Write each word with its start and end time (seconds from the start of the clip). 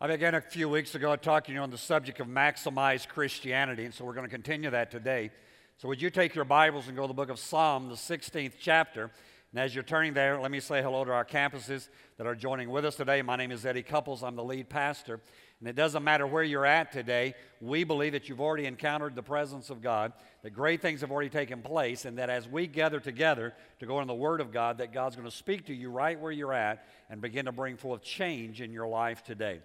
I 0.00 0.06
began 0.06 0.36
a 0.36 0.40
few 0.40 0.68
weeks 0.68 0.94
ago 0.94 1.16
talking 1.16 1.54
to 1.54 1.56
you 1.56 1.60
on 1.60 1.72
the 1.72 1.76
subject 1.76 2.20
of 2.20 2.28
maximize 2.28 3.08
Christianity, 3.08 3.84
and 3.84 3.92
so 3.92 4.04
we're 4.04 4.14
going 4.14 4.28
to 4.28 4.30
continue 4.30 4.70
that 4.70 4.92
today. 4.92 5.32
So, 5.78 5.88
would 5.88 6.00
you 6.00 6.08
take 6.08 6.36
your 6.36 6.44
Bibles 6.44 6.86
and 6.86 6.96
go 6.96 7.02
to 7.02 7.08
the 7.08 7.14
book 7.14 7.30
of 7.30 7.38
Psalm, 7.40 7.88
the 7.88 7.96
16th 7.96 8.52
chapter? 8.60 9.10
And 9.50 9.60
as 9.60 9.74
you're 9.74 9.82
turning 9.82 10.14
there, 10.14 10.40
let 10.40 10.52
me 10.52 10.60
say 10.60 10.82
hello 10.82 11.04
to 11.04 11.10
our 11.10 11.24
campuses 11.24 11.88
that 12.16 12.28
are 12.28 12.36
joining 12.36 12.70
with 12.70 12.84
us 12.84 12.94
today. 12.94 13.22
My 13.22 13.34
name 13.34 13.50
is 13.50 13.66
Eddie 13.66 13.82
Couples, 13.82 14.22
I'm 14.22 14.36
the 14.36 14.44
lead 14.44 14.68
pastor. 14.68 15.20
And 15.58 15.68
it 15.68 15.74
doesn't 15.74 16.04
matter 16.04 16.28
where 16.28 16.44
you're 16.44 16.64
at 16.64 16.92
today, 16.92 17.34
we 17.60 17.82
believe 17.82 18.12
that 18.12 18.28
you've 18.28 18.40
already 18.40 18.66
encountered 18.66 19.16
the 19.16 19.22
presence 19.24 19.68
of 19.68 19.82
God, 19.82 20.12
that 20.44 20.50
great 20.50 20.80
things 20.80 21.00
have 21.00 21.10
already 21.10 21.28
taken 21.28 21.60
place, 21.60 22.04
and 22.04 22.18
that 22.18 22.30
as 22.30 22.46
we 22.46 22.68
gather 22.68 23.00
together 23.00 23.52
to 23.80 23.86
go 23.86 23.98
into 23.98 24.06
the 24.06 24.14
Word 24.14 24.40
of 24.40 24.52
God, 24.52 24.78
that 24.78 24.92
God's 24.92 25.16
going 25.16 25.28
to 25.28 25.36
speak 25.36 25.66
to 25.66 25.74
you 25.74 25.90
right 25.90 26.20
where 26.20 26.30
you're 26.30 26.52
at 26.52 26.86
and 27.10 27.20
begin 27.20 27.46
to 27.46 27.52
bring 27.52 27.76
forth 27.76 28.04
change 28.04 28.60
in 28.60 28.72
your 28.72 28.86
life 28.86 29.24
today. 29.24 29.58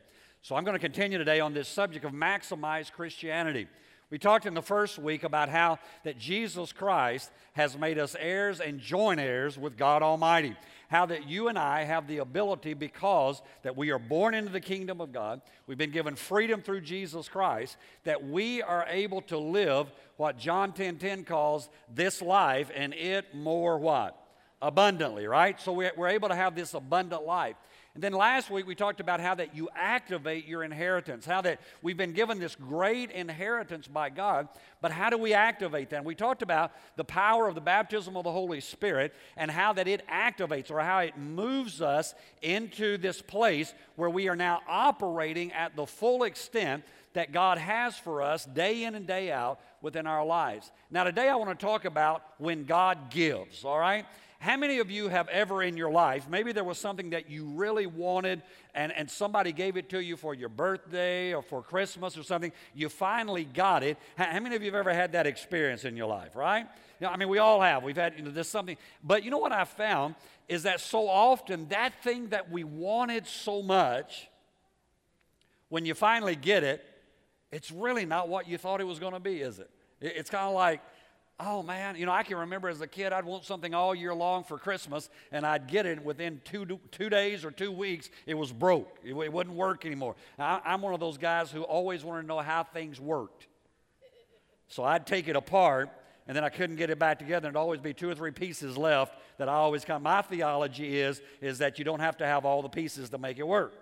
So 0.43 0.57
I'm 0.57 0.65
going 0.65 0.75
to 0.75 0.79
continue 0.79 1.17
today 1.17 1.39
on 1.39 1.53
this 1.53 1.69
subject 1.69 2.03
of 2.03 2.11
maximize 2.11 2.91
Christianity. 2.91 3.65
We 4.09 4.19
talked 4.19 4.45
in 4.45 4.53
the 4.53 4.61
first 4.61 4.99
week 4.99 5.23
about 5.23 5.47
how 5.47 5.79
that 6.03 6.17
Jesus 6.17 6.73
Christ 6.73 7.31
has 7.53 7.77
made 7.77 7.97
us 7.97 8.13
heirs 8.19 8.59
and 8.59 8.77
joint 8.77 9.21
heirs 9.21 9.57
with 9.57 9.77
God 9.77 10.03
Almighty. 10.03 10.57
How 10.89 11.05
that 11.05 11.29
you 11.29 11.47
and 11.47 11.57
I 11.57 11.85
have 11.85 12.09
the 12.09 12.17
ability 12.17 12.73
because 12.73 13.41
that 13.61 13.77
we 13.77 13.91
are 13.91 13.97
born 13.99 14.33
into 14.33 14.51
the 14.51 14.59
kingdom 14.59 14.99
of 14.99 15.13
God, 15.13 15.39
we've 15.65 15.77
been 15.77 15.91
given 15.91 16.13
freedom 16.13 16.61
through 16.61 16.81
Jesus 16.81 17.29
Christ, 17.29 17.77
that 18.03 18.27
we 18.27 18.61
are 18.61 18.85
able 18.89 19.21
to 19.21 19.37
live 19.37 19.93
what 20.17 20.37
John 20.37 20.73
10:10 20.73 20.75
10, 20.75 20.97
10 20.97 21.23
calls 21.23 21.69
this 21.95 22.21
life 22.21 22.69
and 22.75 22.93
it 22.93 23.33
more 23.33 23.77
what? 23.77 24.19
Abundantly, 24.61 25.25
right? 25.25 25.57
So 25.61 25.71
we're 25.71 26.07
able 26.07 26.27
to 26.27 26.35
have 26.35 26.53
this 26.53 26.73
abundant 26.73 27.23
life. 27.23 27.55
And 27.95 28.03
then 28.03 28.13
last 28.13 28.49
week 28.49 28.65
we 28.65 28.73
talked 28.73 28.99
about 28.99 29.19
how 29.19 29.35
that 29.35 29.55
you 29.55 29.69
activate 29.75 30.47
your 30.47 30.63
inheritance, 30.63 31.27
how 31.27 31.41
that 31.41 31.59
we've 31.83 31.97
been 31.97 32.13
given 32.13 32.39
this 32.39 32.55
great 32.55 33.11
inheritance 33.11 33.87
by 33.87 34.09
God, 34.09 34.47
but 34.81 34.91
how 34.91 35.11
do 35.11 35.17
we 35.17 35.35
activate 35.35 35.91
that? 35.91 35.97
And 35.97 36.05
we 36.05 36.15
talked 36.15 36.41
about 36.41 36.71
the 36.95 37.03
power 37.03 37.47
of 37.47 37.53
the 37.53 37.61
baptism 37.61 38.17
of 38.17 38.23
the 38.23 38.31
Holy 38.31 38.61
Spirit 38.61 39.13
and 39.37 39.51
how 39.51 39.73
that 39.73 39.87
it 39.87 40.07
activates 40.07 40.71
or 40.71 40.79
how 40.79 40.99
it 40.99 41.17
moves 41.19 41.81
us 41.81 42.15
into 42.41 42.97
this 42.97 43.21
place 43.21 43.75
where 43.95 44.09
we 44.09 44.27
are 44.27 44.35
now 44.35 44.61
operating 44.67 45.51
at 45.51 45.75
the 45.75 45.85
full 45.85 46.23
extent 46.23 46.83
that 47.13 47.31
God 47.31 47.59
has 47.59 47.95
for 47.95 48.23
us 48.23 48.43
day 48.43 48.85
in 48.85 48.95
and 48.95 49.05
day 49.05 49.31
out 49.31 49.59
within 49.83 50.07
our 50.07 50.25
lives. 50.25 50.71
Now, 50.89 51.03
today 51.03 51.29
I 51.29 51.35
want 51.35 51.57
to 51.57 51.63
talk 51.63 51.85
about 51.85 52.23
when 52.39 52.65
God 52.65 53.11
gives, 53.11 53.63
all 53.63 53.77
right? 53.77 54.07
How 54.43 54.57
many 54.57 54.79
of 54.79 54.91
you 54.91 55.07
have 55.07 55.29
ever 55.29 55.63
in 55.63 55.77
your 55.77 55.89
life, 55.89 56.27
maybe 56.27 56.51
there 56.51 56.65
was 56.65 56.77
something 56.77 57.11
that 57.11 57.29
you 57.29 57.45
really 57.45 57.85
wanted 57.85 58.41
and, 58.75 58.91
and 58.91 59.09
somebody 59.09 59.53
gave 59.53 59.77
it 59.77 59.87
to 59.91 60.03
you 60.03 60.17
for 60.17 60.33
your 60.33 60.49
birthday 60.49 61.33
or 61.33 61.41
for 61.41 61.61
Christmas 61.61 62.17
or 62.17 62.23
something, 62.23 62.51
you 62.73 62.89
finally 62.89 63.45
got 63.45 63.83
it. 63.83 63.97
How, 64.17 64.25
how 64.25 64.41
many 64.41 64.57
of 64.57 64.61
you 64.61 64.65
have 64.65 64.75
ever 64.77 64.93
had 64.93 65.13
that 65.13 65.27
experience 65.27 65.85
in 65.85 65.95
your 65.95 66.07
life, 66.07 66.35
right? 66.35 66.67
You 66.99 67.07
know, 67.07 67.13
I 67.13 67.15
mean, 67.15 67.29
we 67.29 67.37
all 67.37 67.61
have. 67.61 67.83
We've 67.83 67.95
had 67.95 68.17
you 68.17 68.23
know, 68.23 68.31
this 68.31 68.49
something. 68.49 68.75
But 69.01 69.23
you 69.23 69.31
know 69.31 69.37
what 69.37 69.53
I 69.53 69.63
found 69.63 70.15
is 70.49 70.63
that 70.63 70.81
so 70.81 71.07
often 71.07 71.69
that 71.69 72.03
thing 72.03 72.27
that 72.31 72.51
we 72.51 72.65
wanted 72.65 73.25
so 73.25 73.61
much, 73.61 74.27
when 75.69 75.85
you 75.85 75.93
finally 75.93 76.35
get 76.35 76.65
it, 76.65 76.83
it's 77.49 77.71
really 77.71 78.05
not 78.05 78.27
what 78.27 78.49
you 78.49 78.57
thought 78.57 78.81
it 78.81 78.87
was 78.87 78.99
going 78.99 79.13
to 79.13 79.21
be, 79.21 79.39
is 79.39 79.59
it? 79.59 79.69
It's 80.01 80.29
kind 80.29 80.49
of 80.49 80.53
like, 80.53 80.81
oh 81.39 81.63
man, 81.63 81.95
you 81.95 82.05
know, 82.05 82.11
I 82.11 82.23
can 82.23 82.37
remember 82.37 82.69
as 82.69 82.81
a 82.81 82.87
kid, 82.87 83.11
I'd 83.11 83.25
want 83.25 83.45
something 83.45 83.73
all 83.73 83.93
year 83.93 84.13
long 84.13 84.43
for 84.43 84.57
Christmas, 84.57 85.09
and 85.31 85.45
I'd 85.45 85.67
get 85.67 85.85
it 85.85 86.03
within 86.03 86.41
two, 86.45 86.79
two 86.91 87.09
days 87.09 87.43
or 87.43 87.51
two 87.51 87.71
weeks, 87.71 88.09
it 88.25 88.35
was 88.35 88.51
broke. 88.51 88.97
It, 89.03 89.13
it 89.13 89.33
wouldn't 89.33 89.55
work 89.55 89.85
anymore. 89.85 90.15
I, 90.37 90.61
I'm 90.65 90.81
one 90.81 90.93
of 90.93 90.99
those 90.99 91.17
guys 91.17 91.51
who 91.51 91.63
always 91.63 92.03
wanted 92.03 92.21
to 92.23 92.27
know 92.27 92.39
how 92.39 92.63
things 92.63 92.99
worked. 92.99 93.47
So 94.67 94.83
I'd 94.83 95.05
take 95.05 95.27
it 95.27 95.35
apart, 95.35 95.89
and 96.27 96.35
then 96.35 96.43
I 96.43 96.49
couldn't 96.49 96.77
get 96.77 96.89
it 96.89 96.99
back 96.99 97.19
together, 97.19 97.47
and 97.47 97.55
there'd 97.55 97.61
always 97.61 97.81
be 97.81 97.93
two 97.93 98.09
or 98.09 98.15
three 98.15 98.31
pieces 98.31 98.77
left 98.77 99.17
that 99.37 99.49
I 99.49 99.53
always 99.53 99.83
come. 99.85 100.03
My 100.03 100.21
theology 100.21 100.99
is, 100.99 101.21
is 101.41 101.57
that 101.59 101.79
you 101.79 101.85
don't 101.85 101.99
have 101.99 102.17
to 102.17 102.25
have 102.25 102.45
all 102.45 102.61
the 102.61 102.69
pieces 102.69 103.09
to 103.09 103.17
make 103.17 103.39
it 103.39 103.47
work. 103.47 103.73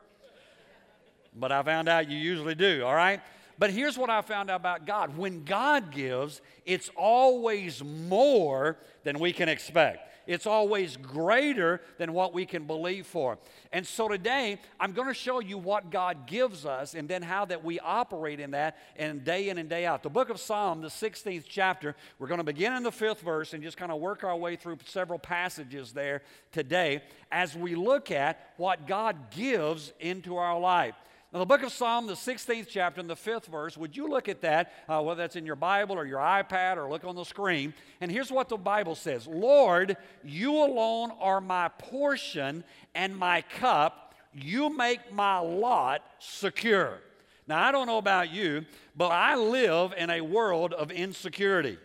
But 1.34 1.52
I 1.52 1.64
found 1.64 1.88
out 1.88 2.10
you 2.10 2.18
usually 2.18 2.56
do, 2.56 2.84
all 2.86 2.96
right? 2.96 3.22
But 3.60 3.72
here's 3.72 3.98
what 3.98 4.10
I 4.10 4.22
found 4.22 4.50
out 4.50 4.60
about 4.60 4.86
God 4.86 5.18
when 5.18 5.44
God 5.44 5.92
gives, 5.92 6.42
it's 6.66 6.90
always 6.96 7.84
more 7.84 8.78
than 9.04 9.20
we 9.20 9.34
can 9.34 9.50
expect. 9.50 10.12
It's 10.28 10.46
always 10.46 10.98
greater 10.98 11.82
than 11.98 12.14
what 12.14 12.34
we 12.34 12.46
can 12.46 12.66
believe 12.66 13.08
for. 13.08 13.38
And 13.72 13.86
so 13.86 14.08
today, 14.08 14.60
I'm 14.80 14.94
going 14.94 15.08
to 15.08 15.14
show 15.14 15.40
you 15.40 15.58
what 15.58 15.90
God 15.90 16.28
gives 16.28 16.66
us 16.66 16.94
and 16.94 17.10
then 17.10 17.22
how 17.22 17.46
that 17.46 17.64
we 17.64 17.80
operate 17.80 18.40
in 18.40 18.52
that 18.52 18.78
and 18.96 19.24
day 19.24 19.50
in 19.50 19.58
and 19.58 19.68
day 19.68 19.86
out. 19.86 20.04
The 20.04 20.10
book 20.10 20.30
of 20.30 20.40
Psalm, 20.40 20.82
the 20.82 20.90
16th 20.90 21.46
chapter, 21.48 21.96
we're 22.20 22.28
going 22.28 22.38
to 22.38 22.44
begin 22.44 22.74
in 22.74 22.84
the 22.84 22.92
fifth 22.92 23.22
verse 23.22 23.54
and 23.54 23.64
just 23.64 23.78
kind 23.78 23.92
of 23.92 24.00
work 24.00 24.24
our 24.24 24.38
way 24.38 24.56
through 24.56 24.78
several 24.86 25.20
passages 25.20 25.92
there 25.92 26.22
today 26.52 27.02
as 27.32 27.56
we 27.56 27.76
look 27.76 28.12
at 28.12 28.54
what 28.58 28.88
God 28.88 29.32
gives 29.32 29.92
into 30.00 30.38
our 30.38 30.60
life. 30.60 30.96
Now, 31.34 31.40
the 31.40 31.46
book 31.46 31.64
of 31.64 31.72
Psalm, 31.72 32.08
the 32.08 32.14
16th 32.14 32.68
chapter, 32.68 33.00
and 33.00 33.10
the 33.10 33.16
fifth 33.16 33.46
verse, 33.46 33.78
would 33.78 33.96
you 33.96 34.10
look 34.10 34.28
at 34.28 34.42
that, 34.42 34.74
uh, 34.90 35.02
whether 35.02 35.24
that's 35.24 35.38
in 35.38 35.46
your 35.46 35.56
Bible 35.56 35.96
or 35.96 36.06
your 36.06 36.20
iPad 36.20 36.76
or 36.76 36.90
look 36.90 37.06
on 37.06 37.16
the 37.16 37.24
screen? 37.24 37.74
And 38.02 38.12
here's 38.12 38.32
what 38.32 38.50
the 38.50 38.58
Bible 38.58 38.96
says 38.96 39.28
Lord, 39.28 39.96
you 40.26 40.58
alone 40.58 41.12
are 41.22 41.40
my 41.40 41.70
portion 41.70 42.66
and 42.94 43.16
my 43.16 43.44
cup. 43.44 44.14
You 44.34 44.76
make 44.76 45.14
my 45.14 45.40
lot 45.40 46.04
secure. 46.20 47.00
Now, 47.48 47.64
I 47.64 47.72
don't 47.72 47.88
know 47.88 47.98
about 47.98 48.32
you, 48.32 48.66
but 48.96 49.10
I 49.10 49.36
live 49.36 49.94
in 49.98 50.10
a 50.10 50.20
world 50.20 50.74
of 50.74 50.92
insecurity. 50.92 51.78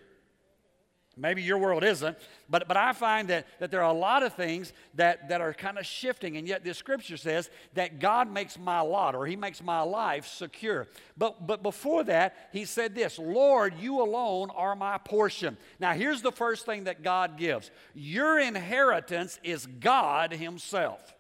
Maybe 1.19 1.43
your 1.43 1.57
world 1.57 1.83
isn't, 1.83 2.19
but, 2.51 2.69
but 2.69 2.77
I 2.77 2.93
find 2.93 3.29
that, 3.29 3.47
that 3.59 3.71
there 3.71 3.83
are 3.83 3.91
a 3.91 3.99
lot 3.99 4.23
of 4.23 4.35
things 4.35 4.75
that, 4.97 5.31
that 5.31 5.41
are 5.41 5.55
kind 5.55 5.79
of 5.79 5.87
shifting, 5.87 6.37
and 6.37 6.47
yet 6.47 6.63
this 6.63 6.77
scripture 6.77 7.17
says 7.17 7.49
that 7.73 8.01
God 8.01 8.31
makes 8.31 8.59
my 8.59 8.81
lot 8.81 9.15
or 9.15 9.25
He 9.25 9.35
makes 9.35 9.63
my 9.63 9.81
life 9.81 10.27
secure. 10.27 10.89
But, 11.17 11.47
but 11.47 11.63
before 11.63 12.05
that, 12.05 12.51
He 12.53 12.67
said 12.67 12.95
this 12.95 13.19
Lord, 13.19 13.73
you 13.81 14.03
alone 14.03 14.51
are 14.55 14.77
my 14.77 14.99
portion. 14.99 15.57
Now, 15.81 15.95
here's 15.95 16.21
the 16.21 16.33
first 16.33 16.67
thing 16.67 16.85
that 16.85 17.03
God 17.03 17.39
gives 17.39 17.71
your 17.95 18.39
inheritance 18.39 19.41
is 19.43 19.65
God 19.65 20.33
Himself. 20.33 21.15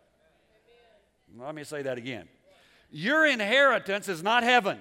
Let 1.38 1.54
me 1.54 1.64
say 1.64 1.80
that 1.82 1.96
again. 1.96 2.28
Your 2.90 3.26
inheritance 3.26 4.08
is 4.08 4.22
not 4.22 4.42
heaven. 4.42 4.78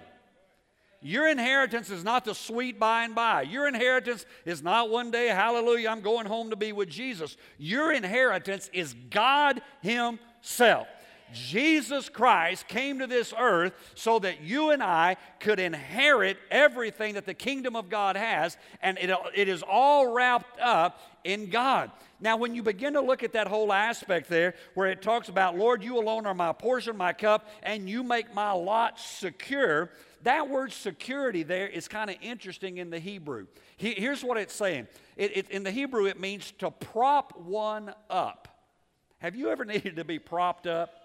Your 1.02 1.28
inheritance 1.28 1.90
is 1.90 2.04
not 2.04 2.26
the 2.26 2.34
sweet 2.34 2.80
by 2.80 3.04
and 3.04 3.14
by. 3.14 3.44
Your 3.44 3.68
inheritance 3.68 4.26
is 4.46 4.64
not 4.64 4.90
one 4.90 5.12
day, 5.12 5.28
hallelujah, 5.28 5.90
I'm 5.90 6.02
going 6.02 6.26
home 6.26 6.50
to 6.50 6.56
be 6.56 6.72
with 6.72 6.90
Jesus. 6.90 7.38
Your 7.58 7.94
inheritance 7.94 8.70
is 8.74 8.96
God 9.10 9.62
Himself. 9.82 10.88
Jesus 11.34 12.10
Christ 12.10 12.68
came 12.68 13.00
to 13.00 13.08
this 13.08 13.34
earth 13.38 13.74
so 13.96 14.20
that 14.20 14.42
you 14.42 14.72
and 14.72 14.82
I 14.82 15.18
could 15.40 15.60
inherit 15.60 16.38
everything 16.52 17.16
that 17.16 17.26
the 17.26 17.34
kingdom 17.34 17.76
of 17.76 17.90
God 17.90 18.16
has, 18.16 18.58
and 18.82 18.98
it, 18.98 19.10
it 19.34 19.48
is 19.48 19.64
all 19.64 20.14
wrapped 20.14 20.60
up 20.60 21.00
in 21.24 21.50
God. 21.50 21.92
Now, 22.20 22.38
when 22.38 22.56
you 22.56 22.64
begin 22.64 22.94
to 22.94 23.02
look 23.02 23.24
at 23.24 23.34
that 23.34 23.48
whole 23.48 23.74
aspect 23.74 24.30
there, 24.30 24.56
where 24.74 24.88
it 24.88 25.02
talks 25.02 25.28
about, 25.28 25.58
Lord, 25.58 25.84
you 25.84 25.98
alone 26.00 26.26
are 26.26 26.34
my 26.34 26.54
portion, 26.54 26.96
my 26.96 27.12
cup, 27.12 27.50
and 27.64 27.90
you 27.90 28.04
make 28.04 28.34
my 28.34 28.52
lot 28.52 29.00
secure, 29.00 29.92
that 30.24 30.50
word 30.50 30.72
security 30.72 31.44
there 31.44 31.68
is 31.68 31.88
kind 31.88 32.10
of 32.10 32.16
interesting 32.22 32.78
in 32.78 32.90
the 32.90 33.00
Hebrew. 33.00 33.48
He, 33.78 33.94
here's 33.94 34.24
what 34.24 34.38
it's 34.38 34.54
saying 34.54 34.88
it, 35.18 35.38
it, 35.38 35.50
in 35.50 35.64
the 35.64 35.72
Hebrew, 35.72 36.06
it 36.06 36.20
means 36.20 36.52
to 36.60 36.72
prop 36.72 37.38
one 37.40 37.94
up. 38.10 38.48
Have 39.20 39.36
you 39.36 39.50
ever 39.50 39.66
needed 39.66 39.98
to 39.98 40.04
be 40.04 40.20
propped 40.20 40.68
up? 40.68 41.05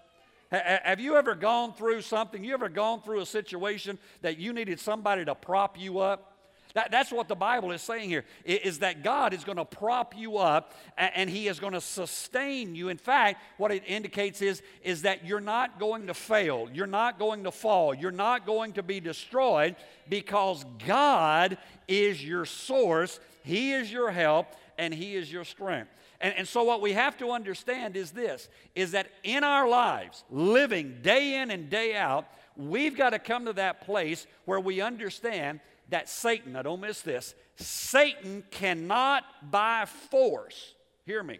Have 0.51 0.99
you 0.99 1.15
ever 1.15 1.33
gone 1.33 1.73
through 1.73 2.01
something? 2.01 2.43
You 2.43 2.53
ever 2.53 2.67
gone 2.67 3.01
through 3.01 3.21
a 3.21 3.25
situation 3.25 3.97
that 4.21 4.37
you 4.37 4.51
needed 4.51 4.79
somebody 4.79 5.23
to 5.23 5.33
prop 5.33 5.79
you 5.79 5.99
up? 5.99 6.27
That, 6.73 6.91
that's 6.91 7.11
what 7.11 7.27
the 7.27 7.35
Bible 7.35 7.71
is 7.71 7.81
saying 7.81 8.09
here, 8.09 8.23
is 8.45 8.79
that 8.79 9.03
God 9.03 9.33
is 9.33 9.43
going 9.43 9.57
to 9.57 9.65
prop 9.65 10.15
you 10.15 10.37
up 10.37 10.73
and 10.97 11.29
He 11.29 11.47
is 11.47 11.59
going 11.59 11.73
to 11.73 11.81
sustain 11.81 12.75
you. 12.75 12.89
In 12.89 12.97
fact, 12.97 13.41
what 13.57 13.71
it 13.71 13.83
indicates 13.87 14.41
is, 14.41 14.61
is 14.83 15.01
that 15.01 15.25
you're 15.25 15.41
not 15.41 15.79
going 15.79 16.07
to 16.07 16.13
fail, 16.13 16.69
you're 16.73 16.87
not 16.87 17.19
going 17.19 17.43
to 17.43 17.51
fall, 17.51 17.93
you're 17.93 18.11
not 18.11 18.45
going 18.45 18.73
to 18.73 18.83
be 18.83 18.99
destroyed 18.99 19.75
because 20.09 20.65
God 20.85 21.57
is 21.87 22.23
your 22.23 22.45
source, 22.45 23.19
He 23.43 23.73
is 23.73 23.91
your 23.91 24.11
help, 24.11 24.47
and 24.77 24.93
He 24.93 25.15
is 25.15 25.31
your 25.31 25.43
strength. 25.43 25.91
And, 26.21 26.35
and 26.37 26.47
so 26.47 26.63
what 26.63 26.81
we 26.81 26.93
have 26.93 27.17
to 27.17 27.31
understand 27.31 27.97
is 27.97 28.11
this, 28.11 28.47
is 28.75 28.91
that 28.91 29.07
in 29.23 29.43
our 29.43 29.67
lives, 29.67 30.23
living 30.29 30.99
day 31.01 31.41
in 31.41 31.51
and 31.51 31.69
day 31.69 31.95
out, 31.95 32.27
we've 32.55 32.95
got 32.95 33.09
to 33.09 33.19
come 33.19 33.45
to 33.45 33.53
that 33.53 33.81
place 33.81 34.27
where 34.45 34.59
we 34.59 34.81
understand 34.81 35.59
that 35.89 36.07
Satan, 36.07 36.55
I 36.55 36.61
don't 36.61 36.79
miss 36.79 37.01
this, 37.01 37.33
Satan 37.55 38.43
cannot 38.51 39.23
by 39.51 39.85
force, 39.85 40.75
hear 41.05 41.23
me, 41.23 41.39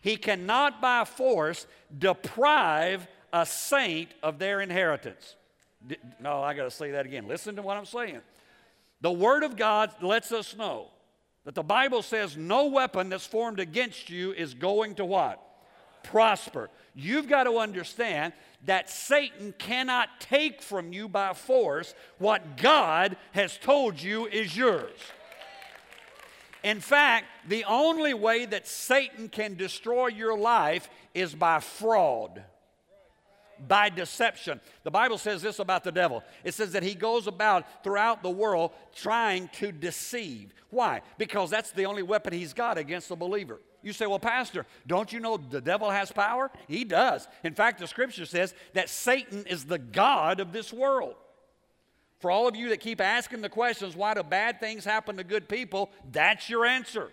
he 0.00 0.16
cannot 0.16 0.82
by 0.82 1.04
force 1.04 1.66
deprive 1.96 3.06
a 3.32 3.46
saint 3.46 4.10
of 4.22 4.38
their 4.38 4.60
inheritance. 4.60 5.36
No, 6.20 6.42
I 6.42 6.54
got 6.54 6.64
to 6.64 6.70
say 6.70 6.92
that 6.92 7.06
again. 7.06 7.28
Listen 7.28 7.56
to 7.56 7.62
what 7.62 7.76
I'm 7.76 7.86
saying. 7.86 8.20
The 9.00 9.12
Word 9.12 9.44
of 9.44 9.56
God 9.56 9.92
lets 10.02 10.32
us 10.32 10.56
know 10.56 10.88
that 11.46 11.54
the 11.54 11.62
Bible 11.62 12.02
says 12.02 12.36
no 12.36 12.66
weapon 12.66 13.08
that's 13.08 13.24
formed 13.24 13.60
against 13.60 14.10
you 14.10 14.32
is 14.32 14.52
going 14.52 14.96
to 14.96 15.04
what? 15.04 15.40
Prosper. 16.02 16.68
You've 16.92 17.28
got 17.28 17.44
to 17.44 17.58
understand 17.58 18.32
that 18.64 18.90
Satan 18.90 19.54
cannot 19.56 20.08
take 20.18 20.60
from 20.60 20.92
you 20.92 21.08
by 21.08 21.34
force 21.34 21.94
what 22.18 22.56
God 22.56 23.16
has 23.30 23.56
told 23.58 24.02
you 24.02 24.26
is 24.26 24.56
yours. 24.56 24.98
In 26.64 26.80
fact, 26.80 27.26
the 27.46 27.64
only 27.64 28.12
way 28.12 28.44
that 28.44 28.66
Satan 28.66 29.28
can 29.28 29.54
destroy 29.54 30.08
your 30.08 30.36
life 30.36 30.90
is 31.14 31.32
by 31.32 31.60
fraud 31.60 32.42
by 33.66 33.88
deception. 33.88 34.60
The 34.84 34.90
Bible 34.90 35.18
says 35.18 35.42
this 35.42 35.58
about 35.58 35.84
the 35.84 35.92
devil 35.92 36.22
it 36.44 36.54
says 36.54 36.72
that 36.72 36.82
he 36.82 36.94
goes 36.94 37.26
about 37.26 37.82
throughout 37.82 38.22
the 38.22 38.30
world 38.30 38.72
trying 38.94 39.48
to 39.54 39.72
deceive. 39.72 40.52
Why? 40.70 41.02
Because 41.18 41.50
that's 41.50 41.72
the 41.72 41.86
only 41.86 42.02
weapon 42.02 42.32
he's 42.32 42.52
got 42.52 42.78
against 42.78 43.08
the 43.08 43.16
believer. 43.16 43.60
You 43.82 43.92
say, 43.92 44.06
well, 44.06 44.18
Pastor, 44.18 44.66
don't 44.86 45.12
you 45.12 45.20
know 45.20 45.36
the 45.36 45.60
devil 45.60 45.90
has 45.90 46.10
power? 46.10 46.50
He 46.66 46.82
does. 46.84 47.28
In 47.44 47.54
fact, 47.54 47.78
the 47.78 47.86
scripture 47.86 48.26
says 48.26 48.52
that 48.72 48.88
Satan 48.88 49.44
is 49.46 49.64
the 49.64 49.78
God 49.78 50.40
of 50.40 50.52
this 50.52 50.72
world. 50.72 51.14
For 52.18 52.30
all 52.30 52.48
of 52.48 52.56
you 52.56 52.70
that 52.70 52.80
keep 52.80 53.00
asking 53.00 53.42
the 53.42 53.48
questions, 53.48 53.94
why 53.94 54.14
do 54.14 54.22
bad 54.22 54.58
things 54.58 54.84
happen 54.84 55.16
to 55.18 55.24
good 55.24 55.48
people? 55.48 55.90
That's 56.10 56.48
your 56.50 56.64
answer. 56.66 57.10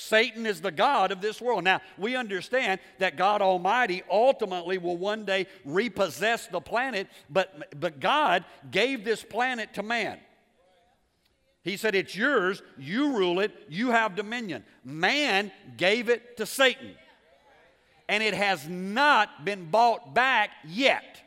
Satan 0.00 0.46
is 0.46 0.60
the 0.60 0.70
God 0.70 1.12
of 1.12 1.20
this 1.20 1.40
world. 1.40 1.64
Now, 1.64 1.80
we 1.98 2.16
understand 2.16 2.80
that 2.98 3.16
God 3.16 3.42
Almighty 3.42 4.02
ultimately 4.10 4.78
will 4.78 4.96
one 4.96 5.24
day 5.24 5.46
repossess 5.64 6.46
the 6.46 6.60
planet, 6.60 7.06
but, 7.28 7.78
but 7.78 8.00
God 8.00 8.44
gave 8.70 9.04
this 9.04 9.22
planet 9.22 9.74
to 9.74 9.82
man. 9.82 10.18
He 11.62 11.76
said, 11.76 11.94
It's 11.94 12.16
yours, 12.16 12.62
you 12.78 13.16
rule 13.16 13.40
it, 13.40 13.52
you 13.68 13.90
have 13.90 14.16
dominion. 14.16 14.64
Man 14.84 15.52
gave 15.76 16.08
it 16.08 16.38
to 16.38 16.46
Satan. 16.46 16.94
And 18.08 18.22
it 18.22 18.34
has 18.34 18.66
not 18.68 19.44
been 19.44 19.70
bought 19.70 20.14
back 20.14 20.50
yet. 20.66 21.22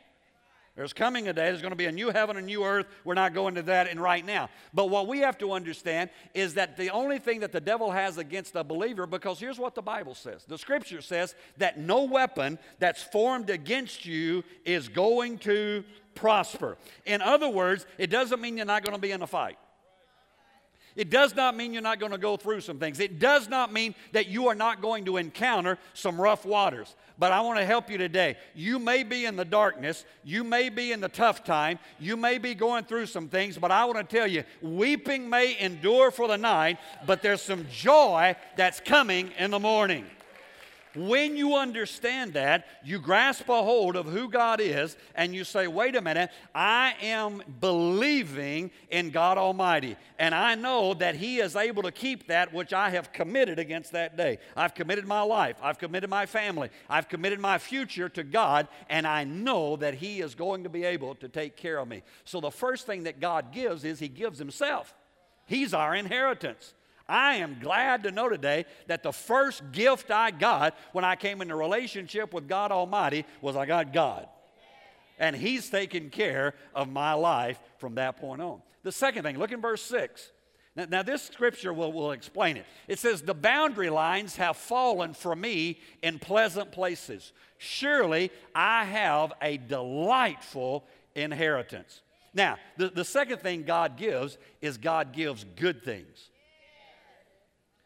There's 0.76 0.94
coming 0.94 1.28
a 1.28 1.34
day, 1.34 1.46
there's 1.46 1.62
going 1.62 1.72
to 1.72 1.78
be 1.78 1.86
a 1.86 1.92
new 1.92 2.10
heaven, 2.10 2.36
a 2.36 2.42
new 2.42 2.64
earth. 2.66 2.88
We're 3.04 3.14
not 3.14 3.36
going 3.36 3.54
to 3.56 3.62
that 3.64 3.88
in 3.88 4.00
right 4.00 4.26
now. 4.26 4.50
But 4.74 4.90
what 4.90 5.08
we 5.08 5.20
have 5.20 5.38
to 5.38 5.52
understand 5.52 6.10
is 6.34 6.56
that 6.56 6.78
the 6.78 6.90
only 6.90 7.20
thing 7.20 7.42
that 7.42 7.52
the 7.52 7.62
devil 7.62 7.92
has 7.92 8.18
against 8.18 8.56
a 8.56 8.64
believer, 8.64 9.06
because 9.06 9.40
here's 9.40 9.60
what 9.60 9.76
the 9.76 9.84
Bible 9.84 10.16
says 10.16 10.46
the 10.46 10.58
scripture 10.58 11.02
says 11.02 11.36
that 11.58 11.78
no 11.78 12.06
weapon 12.06 12.58
that's 12.80 13.04
formed 13.04 13.52
against 13.52 14.06
you 14.06 14.44
is 14.66 14.90
going 14.90 15.38
to 15.40 15.84
prosper. 16.16 16.78
In 17.06 17.22
other 17.22 17.50
words, 17.50 17.86
it 18.00 18.10
doesn't 18.10 18.42
mean 18.42 18.58
you're 18.58 18.66
not 18.66 18.84
going 18.84 18.96
to 18.96 19.02
be 19.02 19.12
in 19.12 19.22
a 19.22 19.28
fight. 19.28 19.58
It 20.96 21.10
does 21.10 21.36
not 21.36 21.56
mean 21.56 21.74
you're 21.74 21.82
not 21.82 22.00
going 22.00 22.12
to 22.12 22.18
go 22.18 22.38
through 22.38 22.62
some 22.62 22.78
things. 22.78 23.00
It 23.00 23.20
does 23.20 23.50
not 23.50 23.74
mean 23.74 23.96
that 24.12 24.28
you 24.28 24.48
are 24.48 24.56
not 24.56 24.82
going 24.82 25.06
to 25.06 25.18
encounter 25.18 25.78
some 25.94 26.22
rough 26.22 26.46
waters. 26.46 26.96
But 27.20 27.32
I 27.32 27.42
want 27.42 27.60
to 27.60 27.66
help 27.66 27.90
you 27.90 27.98
today. 27.98 28.38
You 28.56 28.80
may 28.80 29.04
be 29.04 29.26
in 29.26 29.36
the 29.36 29.46
darkness, 29.46 30.06
you 30.24 30.44
may 30.44 30.70
be 30.70 30.92
in 30.92 31.00
the 31.00 31.10
tough 31.10 31.44
time, 31.44 31.80
you 32.00 32.18
may 32.18 32.38
be 32.38 32.56
going 32.56 32.86
through 32.86 33.06
some 33.06 33.30
things, 33.30 33.58
but 33.58 33.72
I 33.72 33.86
want 33.86 33.98
to 33.98 34.16
tell 34.16 34.28
you 34.28 34.44
weeping 34.62 35.30
may 35.30 35.58
endure 35.60 36.12
for 36.12 36.28
the 36.28 36.38
night, 36.38 36.80
but 37.06 37.22
there's 37.22 37.42
some 37.42 37.68
joy 37.72 38.36
that's 38.58 38.80
coming 38.80 39.32
in 39.38 39.52
the 39.52 39.60
morning. 39.60 40.06
When 40.96 41.36
you 41.36 41.56
understand 41.56 42.34
that, 42.34 42.66
you 42.84 43.00
grasp 43.00 43.50
a 43.50 43.64
hold 43.64 43.96
of 43.96 44.06
who 44.06 44.30
God 44.30 44.62
is 44.62 44.96
and 45.16 45.34
you 45.34 45.44
say, 45.44 45.68
wait 45.68 45.96
a 45.96 46.02
minute, 46.02 46.30
I 46.54 46.94
am 47.02 47.42
believing 47.60 48.70
in 48.92 49.10
God 49.10 49.38
Almighty. 49.38 49.96
And 50.20 50.36
I 50.36 50.56
know 50.56 50.94
that 50.96 51.16
He 51.16 51.40
is 51.40 51.56
able 51.56 51.84
to 51.84 51.92
keep 51.92 52.28
that 52.28 52.54
which 52.54 52.74
I 52.74 52.92
have 52.92 53.12
committed 53.12 53.58
against 53.58 53.92
that 53.94 54.16
day. 54.18 54.38
I've 54.56 54.76
committed 54.76 55.08
my 55.08 55.22
life, 55.22 55.58
I've 55.62 55.80
committed 55.80 56.10
my 56.10 56.26
family, 56.26 56.70
I've 56.90 57.10
committed 57.10 57.40
my 57.40 57.58
future 57.58 58.10
to 58.10 58.24
God, 58.24 58.68
and 58.90 59.08
I 59.08 59.24
know 59.24 59.76
that 59.78 59.96
He 59.96 60.22
is 60.22 60.36
going 60.36 60.64
to 60.64 60.70
be 60.70 60.84
able 60.84 61.16
to 61.16 61.28
take 61.28 61.58
care 61.58 61.80
of 61.80 61.88
me. 61.88 62.04
So 62.24 62.40
the 62.40 62.52
first 62.52 62.86
thing 62.86 63.04
that 63.04 63.20
God 63.20 63.52
gives 63.52 63.84
is 63.84 64.00
He 64.00 64.10
gives 64.10 64.38
Himself, 64.38 64.94
He's 65.46 65.74
our 65.74 65.96
inheritance. 65.96 66.74
I 67.08 67.36
am 67.36 67.58
glad 67.60 68.04
to 68.04 68.12
know 68.12 68.30
today 68.30 68.66
that 68.88 69.04
the 69.04 69.12
first 69.12 69.62
gift 69.72 70.10
I 70.10 70.32
got 70.32 70.78
when 70.94 71.04
I 71.04 71.16
came 71.16 71.42
into 71.42 71.56
relationship 71.56 72.34
with 72.34 72.48
God 72.48 72.72
Almighty 72.72 73.26
was 73.42 73.56
I 73.56 73.66
got 73.66 73.92
God. 73.92 74.28
And 75.20 75.36
He's 75.36 75.70
taken 75.70 76.10
care 76.10 76.56
of 76.74 76.90
my 76.90 77.14
life 77.14 77.60
from 77.78 77.96
that 77.96 78.18
point 78.18 78.42
on. 78.42 78.62
The 78.84 78.92
second 78.92 79.24
thing, 79.24 79.38
look 79.38 79.52
in 79.52 79.62
verse 79.62 79.82
6. 79.84 80.32
Now, 80.76 80.86
now 80.90 81.04
this 81.04 81.22
scripture 81.24 81.74
will, 81.74 81.92
will 81.92 82.12
explain 82.12 82.58
it. 82.58 82.66
It 82.88 83.00
says, 83.00 83.22
The 83.22 83.34
boundary 83.34 83.90
lines 83.90 84.38
have 84.38 84.58
fallen 84.58 85.14
for 85.14 85.36
me 85.36 85.80
in 86.02 86.20
pleasant 86.20 86.72
places. 86.72 87.32
Surely 87.58 88.32
I 88.56 88.86
have 88.86 89.34
a 89.42 89.58
delightful 89.58 90.86
inheritance. 91.16 92.02
Now, 92.34 92.58
the, 92.78 92.90
the 92.90 93.06
second 93.06 93.42
thing 93.42 93.64
God 93.64 93.98
gives 93.98 94.38
is 94.62 94.78
God 94.78 95.14
gives 95.14 95.44
good 95.56 95.84
things. 95.84 96.30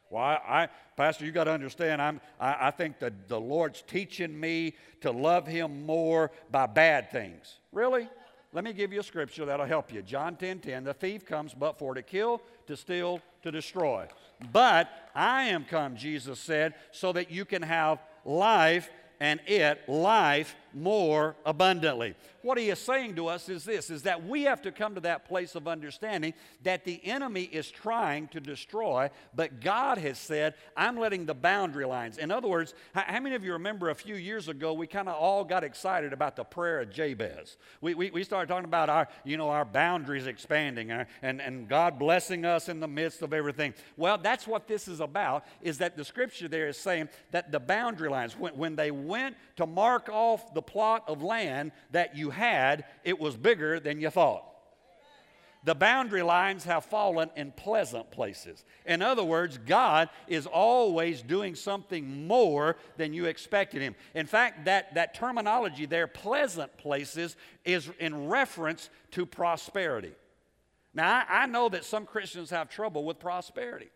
Well, 0.09 0.24
I, 0.24 0.39
I 0.48 0.69
Pastor, 0.95 1.25
you 1.25 1.31
got 1.31 1.45
to 1.45 1.51
understand, 1.51 2.01
I'm, 2.01 2.19
I, 2.39 2.68
I 2.68 2.71
think 2.71 3.00
that 3.00 3.27
the 3.27 3.39
Lord's 3.39 3.83
teaching 3.83 4.38
me 4.38 4.75
to 5.01 5.12
love 5.12 5.45
Him 5.45 5.86
more 5.86 6.31
by 6.51 6.65
bad 6.65 7.12
things. 7.12 7.59
Really? 7.71 8.09
Let 8.54 8.63
me 8.63 8.74
give 8.74 8.94
you 8.94 9.01
a 9.01 9.04
scripture 9.04 9.45
that'll 9.45 9.65
help 9.65 9.94
you. 9.94 10.01
John 10.01 10.36
10 10.36 10.59
10. 10.59 10.83
The 10.86 10.94
thief 10.94 11.25
comes 11.25 11.54
but 11.54 11.77
for 11.77 11.94
to 11.94 12.01
kill, 12.01 12.42
to 12.68 12.75
steal, 12.75 13.21
to 13.44 13.51
destroy. 13.51 14.07
But 14.51 14.89
I 15.13 15.44
am 15.44 15.65
come, 15.65 15.95
Jesus 15.95 16.39
said, 16.39 16.74
so 16.92 17.12
that 17.12 17.30
you 17.30 17.45
can 17.45 17.62
have 17.62 18.00
life 18.25 18.89
and 19.19 19.39
it 19.45 19.88
life 19.88 20.56
more 20.81 21.35
abundantly. 21.45 22.15
What 22.41 22.57
he 22.57 22.69
is 22.69 22.79
saying 22.79 23.15
to 23.15 23.27
us 23.27 23.50
is 23.50 23.65
this 23.65 23.89
is 23.89 24.03
that 24.03 24.25
we 24.25 24.44
have 24.44 24.62
to 24.62 24.71
come 24.71 24.95
to 24.95 25.01
that 25.01 25.27
place 25.27 25.56
of 25.56 25.68
understanding 25.68 26.33
that 26.63 26.85
the 26.85 27.03
enemy 27.06 27.44
is 27.44 27.69
trying 27.69 28.27
to 28.29 28.39
destroy, 28.39 29.09
but 29.35 29.59
God 29.59 29.97
has 29.97 30.18
said, 30.18 30.53
I'm 30.75 30.97
letting 30.97 31.25
the 31.25 31.33
boundary 31.33 31.85
lines. 31.85 32.18
In 32.18 32.31
other 32.31 32.47
words, 32.47 32.74
how 32.94 33.19
many 33.19 33.35
of 33.35 33.44
you 33.44 33.53
remember 33.53 33.89
a 33.89 33.95
few 33.95 34.15
years 34.15 34.47
ago 34.47 34.74
we 34.74 34.88
kind 34.88 35.09
of 35.09 35.15
all 35.15 35.44
got 35.44 35.63
excited 35.63 36.13
about 36.13 36.35
the 36.35 36.44
prayer 36.44 36.79
of 36.79 36.91
Jabez? 36.91 37.57
We, 37.81 37.95
we, 37.95 38.12
we 38.12 38.24
started 38.24 38.47
talking 38.47 38.65
about 38.65 38.89
our, 38.89 39.07
you 39.25 39.35
know, 39.35 39.50
our 39.50 39.65
boundaries 39.65 40.27
expanding 40.27 40.91
our, 40.91 41.07
and, 41.22 41.41
and 41.41 41.67
God 41.67 42.00
blessing 42.00 42.46
us 42.46 42.69
in 42.69 42.79
the 42.79 42.88
midst 42.88 43.22
of 43.22 43.34
everything. 43.34 43.74
Well, 43.98 44.17
that's 44.17 44.48
what 44.48 44.67
this 44.67 44.88
is 44.88 45.00
about, 45.00 45.46
is 45.62 45.79
that 45.79 45.98
the 45.98 46.05
scripture 46.05 46.48
there 46.48 46.67
is 46.67 46.77
saying 46.77 47.10
that 47.31 47.51
the 47.51 47.60
boundary 47.60 48.10
lines, 48.10 48.38
when, 48.38 48.55
when 48.55 48.75
they 48.75 48.91
went 48.91 49.36
to 49.57 49.65
mark 49.65 50.07
off 50.10 50.53
the 50.53 50.62
plot 50.67 51.03
of 51.07 51.24
land 51.24 51.71
that 51.91 52.15
you 52.15 52.29
had, 52.29 52.86
it 53.03 53.19
was 53.19 53.36
bigger 53.36 53.79
than 53.79 54.00
you 54.00 54.09
thought. 54.09 54.43
The 55.63 55.75
boundary 55.75 56.21
lines 56.21 56.63
have 56.63 56.86
fallen 56.86 57.29
in 57.36 57.51
pleasant 57.51 58.09
places. 58.09 58.63
In 58.86 59.01
other 59.01 59.24
words, 59.24 59.57
God 59.57 60.09
is 60.27 60.45
always 60.45 61.21
doing 61.21 61.55
something 61.55 62.25
more 62.27 62.77
than 62.95 63.13
you 63.13 63.25
expected 63.25 63.81
Him. 63.81 63.95
In 64.15 64.27
fact, 64.27 64.63
that, 64.63 64.93
that 64.95 65.13
terminology 65.13 65.86
there, 65.86 66.07
pleasant 66.07 66.77
places, 66.77 67.36
is 67.65 67.89
in 68.00 68.29
reference 68.29 68.89
to 69.12 69.25
prosperity. 69.25 70.13
Now, 70.93 71.25
I, 71.27 71.43
I 71.43 71.45
know 71.47 71.67
that 71.69 71.83
some 71.83 72.05
Christians 72.05 72.50
have 72.51 72.69
trouble 72.69 73.03
with 73.03 73.19
prosperity. 73.19 73.89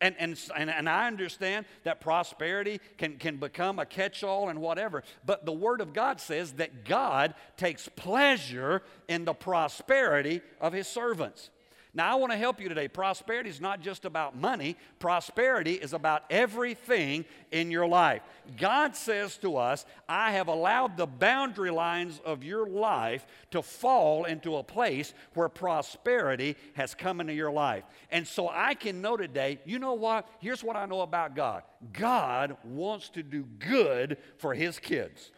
And, 0.00 0.14
and, 0.18 0.38
and, 0.56 0.70
and, 0.70 0.88
I 0.88 1.08
understand 1.08 1.66
that 1.82 2.00
prosperity 2.00 2.80
can, 2.98 3.16
can 3.16 3.36
become 3.36 3.80
a 3.80 3.86
catch 3.86 4.22
all 4.22 4.48
and 4.48 4.60
whatever, 4.60 5.02
but 5.26 5.44
the 5.44 5.52
Word 5.52 5.80
of 5.80 5.92
God 5.92 6.20
says 6.20 6.52
that 6.52 6.84
God 6.84 7.34
takes 7.56 7.88
pleasure 7.88 8.82
in 9.08 9.24
the 9.24 9.34
prosperity 9.34 10.40
of 10.60 10.72
His 10.72 10.86
servants. 10.86 11.50
Now, 11.94 12.12
I 12.12 12.14
want 12.16 12.32
to 12.32 12.38
help 12.38 12.60
you 12.60 12.68
today. 12.68 12.86
Prosperity 12.86 13.48
is 13.48 13.60
not 13.60 13.80
just 13.80 14.04
about 14.04 14.36
money, 14.36 14.76
prosperity 14.98 15.74
is 15.74 15.92
about 15.92 16.24
everything 16.30 17.24
in 17.50 17.70
your 17.70 17.86
life. 17.86 18.22
God 18.58 18.94
says 18.94 19.38
to 19.38 19.56
us, 19.56 19.86
I 20.08 20.32
have 20.32 20.48
allowed 20.48 20.96
the 20.96 21.06
boundary 21.06 21.70
lines 21.70 22.20
of 22.24 22.44
your 22.44 22.68
life 22.68 23.26
to 23.52 23.62
fall 23.62 24.24
into 24.24 24.56
a 24.56 24.62
place 24.62 25.14
where 25.34 25.48
prosperity 25.48 26.56
has 26.74 26.94
come 26.94 27.20
into 27.20 27.32
your 27.32 27.50
life. 27.50 27.84
And 28.10 28.26
so 28.26 28.48
I 28.48 28.74
can 28.74 29.00
know 29.00 29.16
today, 29.16 29.58
you 29.64 29.78
know 29.78 29.94
what? 29.94 30.28
Here's 30.40 30.62
what 30.62 30.76
I 30.76 30.86
know 30.86 31.00
about 31.00 31.34
God 31.34 31.62
God 31.92 32.56
wants 32.64 33.08
to 33.10 33.22
do 33.22 33.44
good 33.58 34.18
for 34.36 34.52
His 34.52 34.78
kids. 34.78 35.30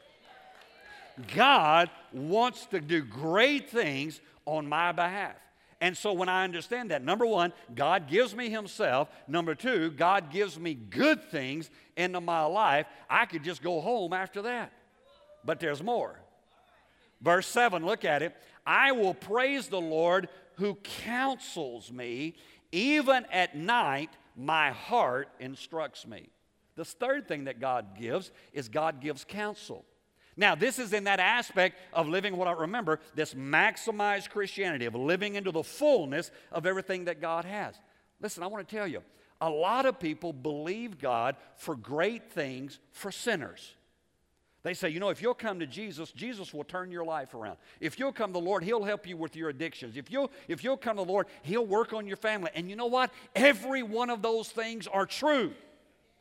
God 1.35 1.91
wants 2.13 2.67
to 2.67 2.81
do 2.81 3.03
great 3.03 3.71
things 3.71 4.21
on 4.47 4.67
my 4.67 4.93
behalf. 4.93 5.37
And 5.81 5.97
so 5.97 6.13
when 6.13 6.29
I 6.29 6.45
understand 6.45 6.91
that, 6.91 7.03
number 7.03 7.25
one, 7.25 7.53
God 7.75 8.07
gives 8.07 8.35
me 8.35 8.51
Himself. 8.51 9.09
Number 9.27 9.55
two, 9.55 9.91
God 9.91 10.31
gives 10.31 10.59
me 10.59 10.75
good 10.75 11.31
things 11.31 11.71
into 11.97 12.21
my 12.21 12.45
life. 12.45 12.87
I 13.09 13.25
could 13.25 13.43
just 13.43 13.63
go 13.63 13.81
home 13.81 14.13
after 14.13 14.43
that. 14.43 14.73
But 15.45 15.59
there's 15.59 15.83
more. 15.83 16.21
Verse 17.23 17.47
7, 17.47 17.85
look 17.85 18.05
at 18.05 18.23
it. 18.23 18.37
I 18.67 18.93
will 18.93 19.15
praise 19.15 19.69
the 19.69 19.81
Lord 19.81 20.29
who 20.57 20.75
counsels 20.75 21.91
me. 21.91 22.35
Even 22.73 23.27
at 23.33 23.57
night, 23.57 24.11
my 24.37 24.71
heart 24.71 25.29
instructs 25.41 26.07
me. 26.07 26.29
The 26.77 26.85
third 26.85 27.27
thing 27.27 27.45
that 27.45 27.61
God 27.61 27.99
gives 27.99 28.31
is 28.53 28.69
God 28.69 29.01
gives 29.01 29.25
counsel. 29.25 29.85
Now, 30.41 30.55
this 30.55 30.79
is 30.79 30.95
in 30.95 31.05
that 31.05 31.21
aspect 31.21 31.79
of 31.93 32.09
living 32.09 32.35
what 32.35 32.49
I 32.49 32.53
remember, 32.53 32.99
this 33.15 33.35
maximized 33.35 34.31
Christianity, 34.31 34.87
of 34.87 34.95
living 34.95 35.35
into 35.35 35.53
the 35.53 35.63
fullness 35.63 36.31
of 36.51 36.65
everything 36.65 37.05
that 37.05 37.21
God 37.21 37.45
has. 37.45 37.75
Listen, 38.23 38.43
I 38.43 38.47
want 38.47 38.67
to 38.67 38.75
tell 38.75 38.87
you, 38.87 39.03
a 39.43 39.51
lot 39.51 39.85
of 39.85 40.01
people 40.01 40.33
believe 40.33 40.99
God 40.99 41.37
for 41.57 41.77
great 41.77 42.31
things 42.33 42.79
for 42.91 43.13
sinners. 43.13 43.75
They 44.63 44.73
say, 44.73 44.89
you 44.89 44.99
know, 44.99 45.11
if 45.11 45.21
you'll 45.21 45.35
come 45.35 45.61
to 45.61 45.67
Jesus, 45.67 46.11
Jesus 46.11 46.55
will 46.55 46.65
turn 46.65 46.91
your 46.91 47.05
life 47.05 47.35
around. 47.35 47.59
If 47.79 47.99
you'll 47.99 48.11
come 48.11 48.31
to 48.31 48.41
the 48.41 48.41
Lord, 48.41 48.65
He'll 48.65 48.83
help 48.83 49.07
you 49.07 49.19
with 49.19 49.37
your 49.37 49.51
addictions. 49.51 49.99
If 49.99 50.11
you'll, 50.11 50.31
if 50.49 50.65
you'll 50.65 50.79
come 50.79 50.97
to 50.97 51.05
the 51.05 51.13
Lord, 51.13 51.27
He'll 51.43 51.67
work 51.67 51.93
on 51.93 52.07
your 52.07 52.17
family. 52.17 52.51
And 52.55 52.71
you 52.71 52.77
know 52.77 52.87
what? 52.87 53.11
Every 53.37 53.83
one 53.83 54.09
of 54.09 54.23
those 54.23 54.49
things 54.49 54.87
are 54.87 55.05
true. 55.05 55.53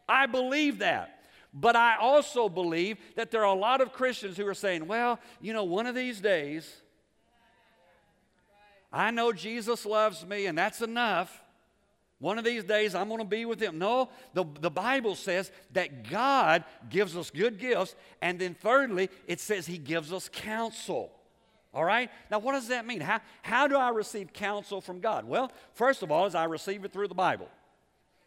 I 0.10 0.26
believe 0.26 0.80
that. 0.80 1.19
But 1.54 1.76
I 1.76 1.98
also 1.98 2.48
believe 2.48 2.98
that 3.16 3.32
there 3.32 3.42
are 3.42 3.56
a 3.56 3.60
lot 3.60 3.82
of 3.82 3.92
Christians 3.92 4.38
who 4.38 4.46
are 4.48 4.54
saying, 4.54 4.88
well, 4.88 5.20
you 5.42 5.54
know, 5.54 5.64
one 5.64 5.88
of 5.88 5.96
these 5.96 6.22
days, 6.22 6.72
I 8.92 9.12
know 9.12 9.32
Jesus 9.32 9.86
loves 9.86 10.26
me 10.26 10.46
and 10.46 10.58
that's 10.58 10.82
enough. 10.82 11.42
One 12.20 12.38
of 12.38 12.44
these 12.44 12.64
days 12.64 12.94
I'm 12.94 13.08
going 13.08 13.20
to 13.20 13.26
be 13.26 13.46
with 13.46 13.60
him. 13.60 13.80
No, 13.80 14.10
the, 14.34 14.46
the 14.60 14.70
Bible 14.70 15.16
says 15.16 15.52
that 15.72 16.10
God 16.10 16.66
gives 16.90 17.16
us 17.16 17.32
good 17.32 17.58
gifts. 17.58 17.96
And 18.22 18.38
then, 18.38 18.54
thirdly, 18.54 19.10
it 19.26 19.40
says 19.40 19.66
he 19.66 19.78
gives 19.78 20.12
us 20.12 20.30
counsel. 20.32 21.12
All 21.74 21.84
right? 21.84 22.12
Now, 22.30 22.40
what 22.40 22.54
does 22.54 22.68
that 22.68 22.86
mean? 22.86 23.00
How, 23.00 23.22
how 23.42 23.68
do 23.68 23.78
I 23.78 23.90
receive 23.90 24.34
counsel 24.34 24.82
from 24.82 25.00
God? 25.00 25.26
Well, 25.26 25.52
first 25.74 26.04
of 26.04 26.12
all, 26.12 26.26
is 26.26 26.36
I 26.36 26.44
receive 26.44 26.84
it 26.84 26.92
through 26.92 27.08
the 27.08 27.16
Bible. 27.16 27.48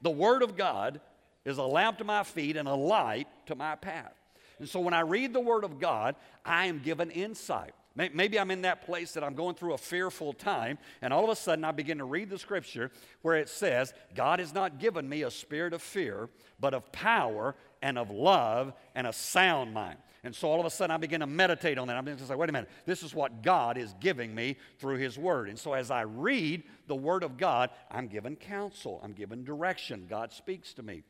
The 0.01 0.11
Word 0.11 0.43
of 0.43 0.57
God 0.57 1.01
is 1.45 1.59
a 1.59 1.65
lamp 1.65 1.99
to 1.99 2.05
my 2.05 2.23
feet 2.23 2.57
and 2.57 2.69
a 2.69 2.75
light 2.75 3.29
to 3.47 3.55
my 3.55 3.75
path. 3.75 4.15
And 4.59 4.69
so 4.69 4.81
when 4.81 4.95
I 4.95 5.01
read 5.01 5.33
the 5.33 5.41
Word 5.41 5.65
of 5.65 5.81
God, 5.81 6.15
I 6.45 6.67
am 6.67 6.81
given 6.81 7.11
insight. 7.11 7.73
Maybe 7.95 8.39
I'm 8.39 8.51
in 8.51 8.63
that 8.63 8.87
place 8.87 9.13
that 9.13 9.25
I'm 9.25 9.35
going 9.35 9.55
through 9.55 9.75
a 9.75 9.79
fearful 9.79 10.33
time, 10.33 10.79
and 11.03 11.13
all 11.13 11.25
of 11.25 11.31
a 11.31 11.37
sudden 11.37 11.63
I 11.63 11.73
begin 11.73 11.99
to 11.99 12.05
read 12.05 12.31
the 12.31 12.39
scripture 12.39 12.91
where 13.21 13.37
it 13.37 13.51
says, 13.51 13.93
God 14.15 14.39
has 14.39 14.55
not 14.55 14.79
given 14.79 15.07
me 15.07 15.25
a 15.25 15.31
spirit 15.31 15.75
of 15.75 15.83
fear, 15.83 16.31
but 16.59 16.73
of 16.73 16.91
power 16.91 17.55
and 17.83 17.99
of 17.99 18.11
love 18.11 18.73
and 18.95 19.07
a 19.07 19.13
sound 19.13 19.75
mind. 19.75 19.99
And 20.25 20.35
so 20.35 20.49
all 20.49 20.61
of 20.61 20.65
a 20.65 20.71
sudden 20.71 20.95
I 20.95 20.97
begin 20.97 21.21
to 21.21 21.27
meditate 21.27 21.77
on 21.77 21.89
that. 21.89 21.97
I'm 21.97 22.05
going 22.05 22.17
to 22.17 22.25
say, 22.25 22.35
wait 22.35 22.49
a 22.49 22.53
minute, 22.53 22.71
this 22.87 23.03
is 23.03 23.13
what 23.13 23.43
God 23.43 23.77
is 23.77 23.95
giving 24.01 24.35
me 24.35 24.57
through 24.79 24.97
His 24.97 25.19
Word. 25.19 25.49
And 25.49 25.59
so 25.59 25.75
as 25.75 25.91
I 25.91 26.03
read 26.03 26.63
the 26.87 26.95
Word 26.95 27.25
of 27.25 27.37
God, 27.37 27.71
I'm 27.91 28.07
given 28.07 28.37
counsel, 28.37 29.01
I'm 29.03 29.13
given 29.13 29.45
direction. 29.45 30.07
God 30.09 30.33
speaks 30.33 30.73
to 30.75 30.83
me. 30.83 31.03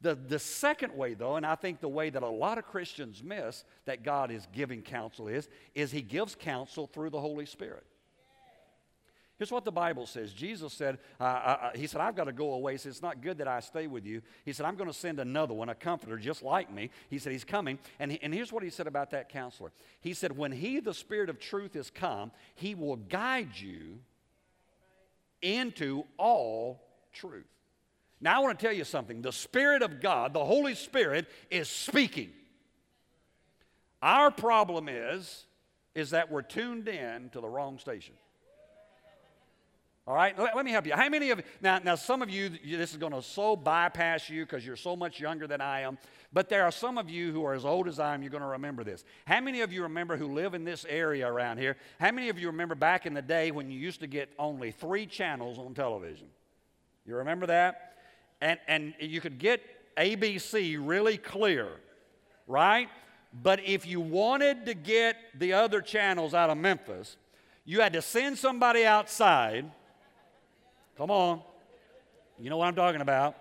The, 0.00 0.14
the 0.14 0.38
second 0.38 0.94
way, 0.94 1.14
though, 1.14 1.36
and 1.36 1.44
I 1.44 1.56
think 1.56 1.80
the 1.80 1.88
way 1.88 2.08
that 2.10 2.22
a 2.22 2.28
lot 2.28 2.56
of 2.58 2.64
Christians 2.66 3.22
miss 3.22 3.64
that 3.84 4.04
God 4.04 4.30
is 4.30 4.46
giving 4.52 4.82
counsel 4.82 5.26
is, 5.26 5.48
is 5.74 5.90
He 5.90 6.02
gives 6.02 6.36
counsel 6.36 6.86
through 6.86 7.10
the 7.10 7.20
Holy 7.20 7.46
Spirit. 7.46 7.84
Here's 9.38 9.52
what 9.52 9.64
the 9.64 9.72
Bible 9.72 10.06
says. 10.06 10.32
Jesus 10.32 10.72
said, 10.72 10.98
uh, 11.20 11.24
uh, 11.24 11.70
He 11.74 11.86
said, 11.86 12.00
I've 12.00 12.16
got 12.16 12.24
to 12.24 12.32
go 12.32 12.52
away. 12.52 12.72
He 12.72 12.78
said, 12.78 12.90
It's 12.90 13.02
not 13.02 13.22
good 13.22 13.38
that 13.38 13.48
I 13.48 13.60
stay 13.60 13.86
with 13.86 14.04
you. 14.04 14.20
He 14.44 14.52
said, 14.52 14.66
I'm 14.66 14.74
going 14.74 14.90
to 14.90 14.96
send 14.96 15.20
another 15.20 15.54
one, 15.54 15.68
a 15.68 15.74
comforter 15.76 16.16
just 16.16 16.42
like 16.42 16.72
me. 16.72 16.90
He 17.08 17.18
said, 17.18 17.32
He's 17.32 17.44
coming. 17.44 17.78
And, 18.00 18.18
and 18.20 18.34
here's 18.34 18.52
what 18.52 18.64
He 18.64 18.70
said 18.70 18.88
about 18.88 19.10
that 19.12 19.28
counselor 19.28 19.70
He 20.00 20.12
said, 20.12 20.36
When 20.36 20.52
He, 20.52 20.80
the 20.80 20.94
Spirit 20.94 21.28
of 21.28 21.38
truth, 21.38 21.76
is 21.76 21.90
come, 21.90 22.32
He 22.54 22.74
will 22.74 22.96
guide 22.96 23.50
you 23.54 23.98
into 25.40 26.04
all 26.18 26.82
truth. 27.12 27.46
Now, 28.20 28.36
I 28.36 28.42
want 28.42 28.58
to 28.58 28.66
tell 28.66 28.74
you 28.74 28.84
something. 28.84 29.22
The 29.22 29.32
Spirit 29.32 29.82
of 29.82 30.00
God, 30.00 30.34
the 30.34 30.44
Holy 30.44 30.74
Spirit, 30.74 31.26
is 31.50 31.68
speaking. 31.68 32.30
Our 34.02 34.30
problem 34.30 34.88
is, 34.88 35.44
is 35.94 36.10
that 36.10 36.30
we're 36.30 36.42
tuned 36.42 36.88
in 36.88 37.30
to 37.30 37.40
the 37.40 37.48
wrong 37.48 37.78
station. 37.78 38.14
All 40.06 40.14
right, 40.14 40.36
let, 40.38 40.56
let 40.56 40.64
me 40.64 40.70
help 40.70 40.86
you. 40.86 40.94
How 40.94 41.08
many 41.10 41.30
of 41.30 41.42
now, 41.60 41.80
now 41.80 41.94
some 41.94 42.22
of 42.22 42.30
you, 42.30 42.48
this 42.48 42.92
is 42.92 42.96
going 42.96 43.12
to 43.12 43.20
so 43.20 43.54
bypass 43.54 44.30
you 44.30 44.46
because 44.46 44.64
you're 44.64 44.74
so 44.74 44.96
much 44.96 45.20
younger 45.20 45.46
than 45.46 45.60
I 45.60 45.80
am, 45.80 45.98
but 46.32 46.48
there 46.48 46.64
are 46.64 46.70
some 46.70 46.96
of 46.96 47.10
you 47.10 47.30
who 47.30 47.44
are 47.44 47.52
as 47.52 47.66
old 47.66 47.86
as 47.88 48.00
I 48.00 48.14
am, 48.14 48.22
you're 48.22 48.30
going 48.30 48.42
to 48.42 48.48
remember 48.48 48.84
this. 48.84 49.04
How 49.26 49.40
many 49.40 49.60
of 49.60 49.70
you 49.70 49.82
remember 49.82 50.16
who 50.16 50.28
live 50.28 50.54
in 50.54 50.64
this 50.64 50.86
area 50.88 51.30
around 51.30 51.58
here? 51.58 51.76
How 52.00 52.10
many 52.10 52.30
of 52.30 52.38
you 52.38 52.46
remember 52.46 52.74
back 52.74 53.04
in 53.04 53.12
the 53.12 53.20
day 53.20 53.50
when 53.50 53.70
you 53.70 53.78
used 53.78 54.00
to 54.00 54.06
get 54.06 54.30
only 54.38 54.70
three 54.72 55.04
channels 55.04 55.58
on 55.58 55.74
television? 55.74 56.28
You 57.04 57.16
remember 57.16 57.46
that? 57.46 57.87
And, 58.40 58.58
and 58.66 58.94
you 59.00 59.20
could 59.20 59.38
get 59.38 59.62
ABC 59.96 60.78
really 60.80 61.16
clear, 61.16 61.68
right? 62.46 62.88
But 63.42 63.60
if 63.64 63.86
you 63.86 64.00
wanted 64.00 64.66
to 64.66 64.74
get 64.74 65.16
the 65.38 65.52
other 65.52 65.80
channels 65.80 66.34
out 66.34 66.50
of 66.50 66.56
Memphis, 66.56 67.16
you 67.64 67.80
had 67.80 67.92
to 67.92 68.02
send 68.02 68.38
somebody 68.38 68.86
outside. 68.86 69.70
Come 70.96 71.10
on. 71.10 71.42
You 72.38 72.50
know 72.50 72.56
what 72.56 72.66
I'm 72.66 72.74
talking 72.74 73.00
about. 73.00 73.36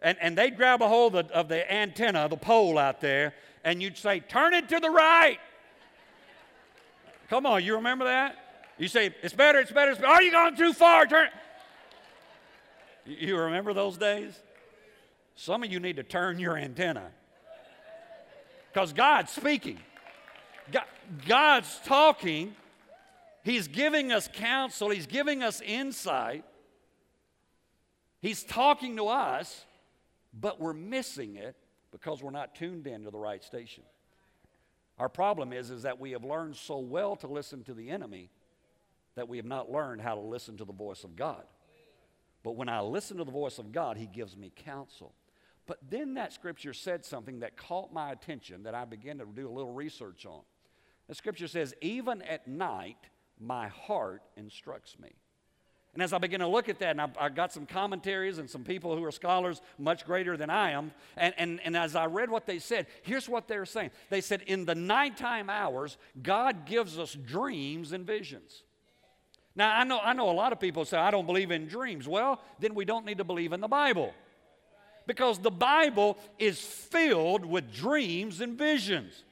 And, 0.00 0.16
and 0.20 0.38
they'd 0.38 0.56
grab 0.56 0.82
a 0.82 0.88
hold 0.88 1.16
of 1.16 1.28
the, 1.28 1.34
of 1.34 1.48
the 1.48 1.72
antenna, 1.72 2.28
the 2.28 2.36
pole 2.36 2.78
out 2.78 3.00
there, 3.00 3.34
and 3.64 3.82
you'd 3.82 3.98
say, 3.98 4.20
Turn 4.20 4.54
it 4.54 4.68
to 4.68 4.78
the 4.78 4.90
right. 4.90 5.38
Come 7.28 7.44
on, 7.44 7.64
you 7.64 7.74
remember 7.74 8.04
that? 8.04 8.36
You 8.78 8.88
say, 8.88 9.14
It's 9.22 9.34
better, 9.34 9.58
it's 9.58 9.72
better, 9.72 9.90
it's 9.90 10.00
better. 10.00 10.12
Are 10.12 10.22
you 10.22 10.30
going 10.30 10.56
too 10.56 10.72
far? 10.72 11.06
Turn. 11.06 11.28
You 13.06 13.38
remember 13.38 13.72
those 13.72 13.96
days? 13.96 14.32
Some 15.36 15.62
of 15.62 15.70
you 15.70 15.80
need 15.80 15.96
to 15.96 16.02
turn 16.02 16.38
your 16.38 16.56
antenna 16.56 17.10
because 18.72 18.92
God's 18.92 19.32
speaking. 19.32 19.78
God's 21.26 21.80
talking. 21.84 22.54
He's 23.42 23.68
giving 23.68 24.12
us 24.12 24.28
counsel, 24.32 24.90
He's 24.90 25.06
giving 25.06 25.42
us 25.42 25.60
insight. 25.60 26.44
He's 28.20 28.42
talking 28.42 28.96
to 28.96 29.08
us, 29.08 29.64
but 30.38 30.60
we're 30.60 30.72
missing 30.72 31.36
it 31.36 31.54
because 31.92 32.22
we're 32.22 32.30
not 32.30 32.54
tuned 32.56 32.86
in 32.86 33.04
to 33.04 33.10
the 33.10 33.18
right 33.18 33.44
station. 33.44 33.84
Our 34.98 35.08
problem 35.08 35.52
is, 35.52 35.70
is 35.70 35.82
that 35.82 36.00
we 36.00 36.10
have 36.12 36.24
learned 36.24 36.56
so 36.56 36.78
well 36.78 37.14
to 37.16 37.26
listen 37.26 37.62
to 37.64 37.74
the 37.74 37.90
enemy 37.90 38.30
that 39.14 39.28
we 39.28 39.36
have 39.36 39.46
not 39.46 39.70
learned 39.70 40.00
how 40.00 40.14
to 40.14 40.20
listen 40.20 40.56
to 40.56 40.64
the 40.64 40.72
voice 40.72 41.04
of 41.04 41.14
God. 41.14 41.44
But 42.46 42.54
when 42.54 42.68
I 42.68 42.80
listen 42.80 43.16
to 43.16 43.24
the 43.24 43.32
voice 43.32 43.58
of 43.58 43.72
God, 43.72 43.96
He 43.96 44.06
gives 44.06 44.36
me 44.36 44.52
counsel. 44.54 45.12
But 45.66 45.78
then 45.90 46.14
that 46.14 46.32
scripture 46.32 46.72
said 46.72 47.04
something 47.04 47.40
that 47.40 47.56
caught 47.56 47.92
my 47.92 48.12
attention 48.12 48.62
that 48.62 48.72
I 48.72 48.84
began 48.84 49.18
to 49.18 49.24
do 49.24 49.48
a 49.48 49.50
little 49.50 49.72
research 49.72 50.24
on. 50.26 50.42
The 51.08 51.16
scripture 51.16 51.48
says, 51.48 51.74
Even 51.80 52.22
at 52.22 52.46
night, 52.46 52.98
my 53.40 53.66
heart 53.66 54.22
instructs 54.36 54.96
me. 54.96 55.16
And 55.92 56.00
as 56.00 56.12
I 56.12 56.18
begin 56.18 56.38
to 56.38 56.46
look 56.46 56.68
at 56.68 56.78
that, 56.78 56.90
and 56.90 57.00
I, 57.00 57.08
I, 57.18 57.28
got 57.30 57.52
some 57.52 57.66
commentaries 57.66 58.38
and 58.38 58.48
some 58.48 58.62
people 58.62 58.96
who 58.96 59.02
are 59.02 59.10
scholars 59.10 59.60
much 59.76 60.06
greater 60.06 60.36
than 60.36 60.48
I 60.48 60.70
am, 60.70 60.92
and, 61.16 61.34
and, 61.38 61.60
and 61.64 61.76
as 61.76 61.96
I 61.96 62.06
read 62.06 62.30
what 62.30 62.46
they 62.46 62.60
said, 62.60 62.86
here's 63.02 63.28
what 63.28 63.48
they're 63.48 63.66
saying. 63.66 63.90
They 64.08 64.20
said, 64.20 64.42
In 64.42 64.66
the 64.66 64.76
nighttime 64.76 65.50
hours, 65.50 65.98
God 66.22 66.64
gives 66.64 66.96
us 66.96 67.12
dreams 67.12 67.90
and 67.90 68.06
visions. 68.06 68.62
Now, 69.56 69.74
I 69.74 69.84
know, 69.84 69.98
I 69.98 70.12
know 70.12 70.30
a 70.30 70.32
lot 70.32 70.52
of 70.52 70.60
people 70.60 70.84
say, 70.84 70.98
I 70.98 71.10
don't 71.10 71.26
believe 71.26 71.50
in 71.50 71.66
dreams. 71.66 72.06
Well, 72.06 72.40
then 72.60 72.74
we 72.74 72.84
don't 72.84 73.06
need 73.06 73.18
to 73.18 73.24
believe 73.24 73.52
in 73.52 73.60
the 73.60 73.68
Bible. 73.68 74.12
Because 75.06 75.38
the 75.38 75.50
Bible 75.50 76.18
is 76.38 76.60
filled 76.60 77.44
with 77.44 77.72
dreams 77.72 78.40
and 78.40 78.58
visions 78.58 79.24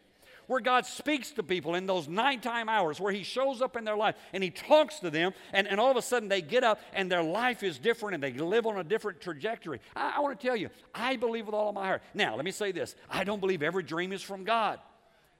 where 0.47 0.61
God 0.61 0.87
speaks 0.87 1.31
to 1.33 1.43
people 1.43 1.75
in 1.75 1.87
those 1.87 2.09
nighttime 2.09 2.69
hours, 2.69 3.01
where 3.01 3.13
He 3.13 3.23
shows 3.23 3.63
up 3.63 3.77
in 3.77 3.85
their 3.85 3.97
life 3.97 4.15
and 4.33 4.43
He 4.43 4.51
talks 4.51 4.99
to 5.01 5.11
them, 5.11 5.33
and, 5.53 5.67
and 5.67 5.81
all 5.81 5.91
of 5.91 5.97
a 5.97 6.03
sudden 6.03 6.29
they 6.29 6.43
get 6.43 6.65
up 6.65 6.81
and 6.93 7.11
their 7.11 7.23
life 7.23 7.63
is 7.63 7.79
different 7.79 8.15
and 8.15 8.23
they 8.23 8.33
live 8.33 8.67
on 8.67 8.79
a 8.79 8.85
different 8.85 9.21
trajectory. 9.21 9.81
I, 9.97 10.15
I 10.17 10.21
want 10.21 10.39
to 10.39 10.47
tell 10.47 10.57
you, 10.57 10.71
I 10.95 11.17
believe 11.17 11.47
with 11.47 11.55
all 11.55 11.69
of 11.69 11.75
my 11.75 11.87
heart. 11.87 12.03
Now, 12.13 12.37
let 12.37 12.45
me 12.45 12.51
say 12.51 12.73
this 12.73 12.95
I 13.11 13.25
don't 13.25 13.41
believe 13.41 13.63
every 13.63 13.83
dream 13.83 14.13
is 14.13 14.23
from 14.23 14.45
God. 14.45 14.81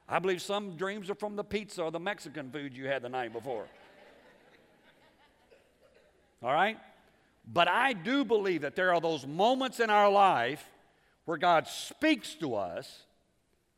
I 0.09 0.19
believe 0.19 0.43
some 0.43 0.77
dreams 0.77 1.09
are 1.09 1.15
from 1.15 1.37
the 1.37 1.45
pizza 1.45 1.83
or 1.83 1.91
the 1.91 2.01
Mexican 2.01 2.51
food 2.51 2.77
you 2.77 2.87
had 2.87 3.03
the 3.03 3.09
night 3.09 3.33
before. 3.33 3.67
All 6.45 6.53
right? 6.53 6.79
But 7.51 7.69
I 7.69 7.95
do 7.95 8.25
believe 8.25 8.61
that 8.63 8.77
there 8.77 8.93
are 8.93 9.01
those 9.01 9.27
moments 9.27 9.81
in 9.81 9.89
our 9.89 10.11
life 10.11 10.71
where 11.25 11.39
God 11.39 11.67
speaks 11.67 12.35
to 12.35 12.55
us 12.55 13.05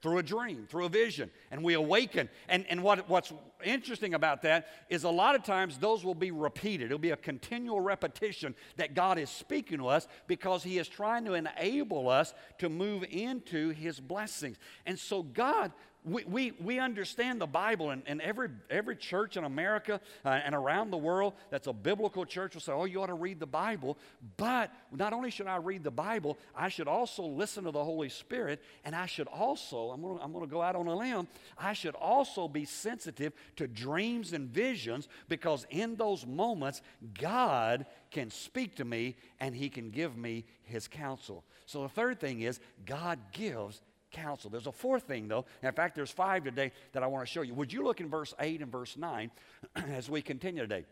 through 0.02 0.18
a 0.18 0.23
dream, 0.23 0.66
through 0.68 0.85
a 0.85 0.88
vision, 0.88 1.30
and 1.50 1.62
we 1.62 1.75
awaken. 1.75 2.28
And, 2.49 2.66
and 2.68 2.82
what, 2.82 3.08
what's 3.08 3.32
interesting 3.64 4.14
about 4.14 4.42
that 4.42 4.66
is 4.90 5.04
a 5.04 5.11
lot 5.11 5.35
of 5.35 5.42
times 5.42 5.78
those 5.78 6.04
will 6.04 6.14
be 6.14 6.32
repeated. 6.32 6.87
It'll 6.87 6.99
be 6.99 7.11
a 7.11 7.16
continual 7.16 7.80
repetition 7.80 8.54
that 8.76 8.94
God 8.94 9.18
is 9.18 9.30
speaking 9.30 9.78
to 9.78 9.88
us 9.88 10.06
because 10.26 10.62
He 10.62 10.78
is 10.78 10.88
trying 10.88 11.25
to 11.25 11.35
enable 11.35 12.08
us 12.08 12.35
to 12.58 12.68
move 12.68 13.04
into 13.11 13.70
His 13.70 14.00
blessings. 14.00 14.58
And 14.87 14.99
so, 14.99 15.23
God, 15.23 15.73
we, 16.06 16.25
we, 16.25 16.52
we 16.62 16.78
understand 16.78 17.40
the 17.40 17.46
Bible, 17.46 17.90
and, 17.90 18.02
and 18.06 18.20
every, 18.20 18.48
every 18.70 18.94
church 18.94 19.36
in 19.36 19.42
America 19.42 20.00
uh, 20.25 20.28
and 20.28 20.54
around 20.54 20.90
the 20.90 20.96
world 20.96 21.34
that's 21.50 21.66
a 21.66 21.72
biblical 21.72 22.25
church 22.25 22.54
will 22.54 22.60
say, 22.60 22.72
Oh, 22.72 22.84
you 22.84 23.02
ought 23.02 23.06
to 23.06 23.14
read 23.14 23.40
the 23.40 23.46
Bible. 23.46 23.98
But 24.36 24.72
not 24.92 25.12
only 25.12 25.30
should 25.30 25.48
I 25.48 25.56
read 25.56 25.82
the 25.82 25.90
Bible, 25.90 26.38
I 26.54 26.68
should 26.68 26.86
also 26.86 27.25
listen 27.25 27.64
to 27.64 27.72
the 27.72 27.82
Holy 27.82 28.08
Spirit, 28.08 28.62
and 28.84 28.94
I 28.94 29.06
should 29.06 29.26
also, 29.26 29.90
I'm 29.90 30.00
to 30.02 30.18
I'm 30.22 30.32
to 30.32 30.46
go 30.46 30.62
out 30.62 30.76
on 30.76 30.86
a 30.86 30.94
limb, 30.94 31.26
I 31.58 31.72
should 31.72 31.96
also 31.96 32.46
be 32.46 32.64
sensitive 32.64 33.32
to 33.56 33.66
dreams 33.66 34.32
and 34.32 34.48
visions 34.48 35.08
because 35.28 35.66
in 35.70 35.96
those 35.96 36.25
moments, 36.25 36.82
God 37.18 37.84
can 38.12 38.30
speak 38.30 38.76
to 38.76 38.84
me 38.84 39.16
and 39.40 39.56
He 39.56 39.68
can 39.68 39.90
give 39.90 40.16
me 40.16 40.44
His 40.62 40.86
counsel. 40.86 41.42
So 41.66 41.82
the 41.82 41.88
third 41.88 42.20
thing 42.20 42.42
is, 42.42 42.60
God 42.84 43.18
gives 43.32 43.80
counsel. 44.16 44.50
There's 44.50 44.66
a 44.66 44.73
fourth 44.73 45.04
thing, 45.04 45.28
though. 45.28 45.44
In 45.62 45.73
fact, 45.73 45.94
there's 45.94 46.11
five 46.11 46.44
today 46.44 46.73
that 46.92 47.02
I 47.02 47.06
want 47.06 47.26
to 47.26 47.32
show 47.32 47.42
you. 47.42 47.54
Would 47.54 47.73
you 47.73 47.85
look 47.85 48.00
in 48.00 48.08
verse 48.08 48.35
8 48.40 48.62
and 48.62 48.73
verse 48.73 48.96
9 48.96 49.30
as 49.88 50.11
we 50.11 50.23
continue 50.23 50.62
today? 50.62 50.85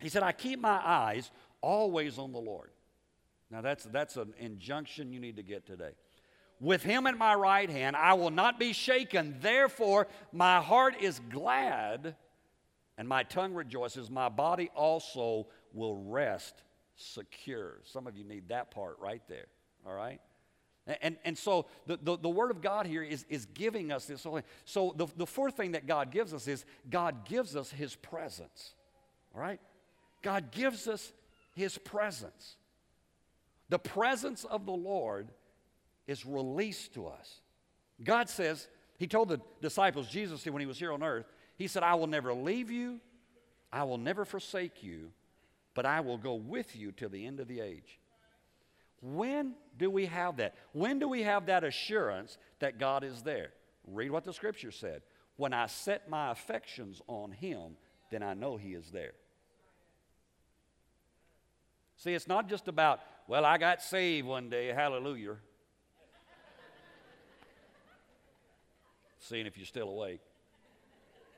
He 0.00 0.08
said, 0.08 0.22
I 0.22 0.32
keep 0.32 0.60
my 0.60 0.80
eyes 0.84 1.30
always 1.60 2.18
on 2.18 2.32
the 2.32 2.38
Lord. 2.38 2.70
Now, 3.50 3.62
that's, 3.62 3.84
that's 3.84 4.16
an 4.16 4.34
injunction 4.38 5.12
you 5.12 5.20
need 5.20 5.36
to 5.36 5.42
get 5.42 5.66
today. 5.66 5.92
With 6.60 6.82
him 6.82 7.06
at 7.06 7.16
my 7.16 7.34
right 7.34 7.70
hand, 7.70 7.96
I 7.96 8.14
will 8.14 8.30
not 8.30 8.58
be 8.58 8.72
shaken. 8.72 9.36
Therefore, 9.40 10.08
my 10.32 10.60
heart 10.60 10.96
is 11.00 11.20
glad 11.30 12.16
and 12.98 13.08
my 13.08 13.22
tongue 13.22 13.54
rejoices. 13.54 14.10
My 14.10 14.28
body 14.28 14.70
also 14.74 15.46
will 15.72 15.96
rest 15.96 16.62
secure. 16.96 17.78
Some 17.84 18.06
of 18.06 18.16
you 18.16 18.24
need 18.24 18.48
that 18.48 18.72
part 18.72 18.98
right 19.00 19.22
there, 19.28 19.46
all 19.86 19.94
right? 19.94 20.20
And, 21.02 21.16
and 21.24 21.36
so 21.36 21.66
the, 21.86 21.98
the, 22.00 22.16
the, 22.16 22.28
Word 22.28 22.50
of 22.50 22.62
God 22.62 22.86
here 22.86 23.02
is, 23.02 23.26
is 23.28 23.46
giving 23.46 23.92
us 23.92 24.06
this. 24.06 24.26
So 24.64 24.94
the, 24.96 25.06
the 25.16 25.26
fourth 25.26 25.56
thing 25.56 25.72
that 25.72 25.86
God 25.86 26.10
gives 26.10 26.32
us 26.32 26.48
is 26.48 26.64
God 26.88 27.26
gives 27.26 27.56
us 27.56 27.70
His 27.70 27.94
presence. 27.94 28.74
All 29.34 29.40
right? 29.40 29.60
God 30.22 30.50
gives 30.50 30.88
us 30.88 31.12
His 31.54 31.76
presence. 31.76 32.56
The 33.68 33.78
presence 33.78 34.44
of 34.44 34.64
the 34.64 34.72
Lord 34.72 35.28
is 36.06 36.24
released 36.24 36.94
to 36.94 37.06
us. 37.06 37.40
God 38.02 38.30
says, 38.30 38.66
He 38.98 39.06
told 39.06 39.28
the 39.28 39.40
disciples, 39.60 40.08
Jesus 40.08 40.46
when 40.46 40.60
He 40.60 40.66
was 40.66 40.78
here 40.78 40.92
on 40.92 41.02
earth, 41.02 41.26
He 41.56 41.66
said, 41.66 41.82
I 41.82 41.96
will 41.96 42.06
never 42.06 42.32
leave 42.32 42.70
you, 42.70 43.00
I 43.70 43.84
will 43.84 43.98
never 43.98 44.24
forsake 44.24 44.82
you, 44.82 45.10
but 45.74 45.84
I 45.84 46.00
will 46.00 46.16
go 46.16 46.34
with 46.34 46.74
you 46.74 46.92
till 46.92 47.10
the 47.10 47.26
end 47.26 47.40
of 47.40 47.48
the 47.48 47.60
age. 47.60 47.98
When 49.00 49.54
do 49.78 49.90
we 49.90 50.06
have 50.06 50.38
that? 50.38 50.54
When 50.72 50.98
do 50.98 51.08
we 51.08 51.22
have 51.22 51.46
that 51.46 51.64
assurance 51.64 52.38
that 52.58 52.78
God 52.78 53.04
is 53.04 53.22
there? 53.22 53.50
Read 53.86 54.10
what 54.10 54.24
the 54.24 54.32
scripture 54.32 54.70
said. 54.70 55.02
When 55.36 55.52
I 55.52 55.66
set 55.66 56.08
my 56.10 56.32
affections 56.32 57.00
on 57.06 57.30
Him, 57.30 57.76
then 58.10 58.22
I 58.22 58.34
know 58.34 58.56
He 58.56 58.74
is 58.74 58.90
there. 58.90 59.12
See, 61.96 62.14
it's 62.14 62.28
not 62.28 62.48
just 62.48 62.68
about, 62.68 63.00
well, 63.26 63.44
I 63.44 63.58
got 63.58 63.82
saved 63.82 64.26
one 64.26 64.50
day, 64.50 64.68
hallelujah. 64.68 65.36
Seeing 69.18 69.46
if 69.46 69.56
you're 69.56 69.66
still 69.66 69.88
awake. 69.88 70.20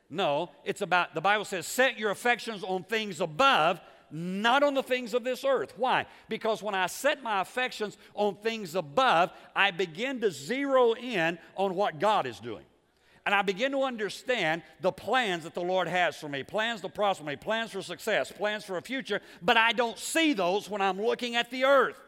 No, 0.08 0.50
it's 0.64 0.82
about, 0.82 1.14
the 1.14 1.20
Bible 1.20 1.44
says, 1.44 1.66
set 1.66 1.98
your 1.98 2.10
affections 2.10 2.64
on 2.64 2.84
things 2.84 3.20
above 3.20 3.80
not 4.12 4.62
on 4.62 4.74
the 4.74 4.82
things 4.82 5.14
of 5.14 5.24
this 5.24 5.44
earth. 5.44 5.74
Why? 5.76 6.06
Because 6.28 6.62
when 6.62 6.74
I 6.74 6.86
set 6.86 7.22
my 7.22 7.40
affections 7.40 7.96
on 8.14 8.36
things 8.36 8.74
above, 8.74 9.30
I 9.54 9.70
begin 9.70 10.20
to 10.20 10.30
zero 10.30 10.94
in 10.94 11.38
on 11.56 11.74
what 11.74 11.98
God 11.98 12.26
is 12.26 12.40
doing. 12.40 12.64
And 13.26 13.34
I 13.34 13.42
begin 13.42 13.72
to 13.72 13.82
understand 13.82 14.62
the 14.80 14.92
plans 14.92 15.44
that 15.44 15.54
the 15.54 15.60
Lord 15.60 15.88
has 15.88 16.16
for 16.16 16.28
me 16.28 16.42
plans 16.42 16.80
to 16.80 16.88
prosper 16.88 17.24
me, 17.24 17.36
plans 17.36 17.70
for 17.70 17.82
success, 17.82 18.32
plans 18.32 18.64
for 18.64 18.76
a 18.76 18.82
future, 18.82 19.20
but 19.42 19.56
I 19.56 19.72
don't 19.72 19.98
see 19.98 20.32
those 20.32 20.68
when 20.70 20.80
I'm 20.80 21.00
looking 21.00 21.36
at 21.36 21.50
the 21.50 21.64
earth. 21.64 22.00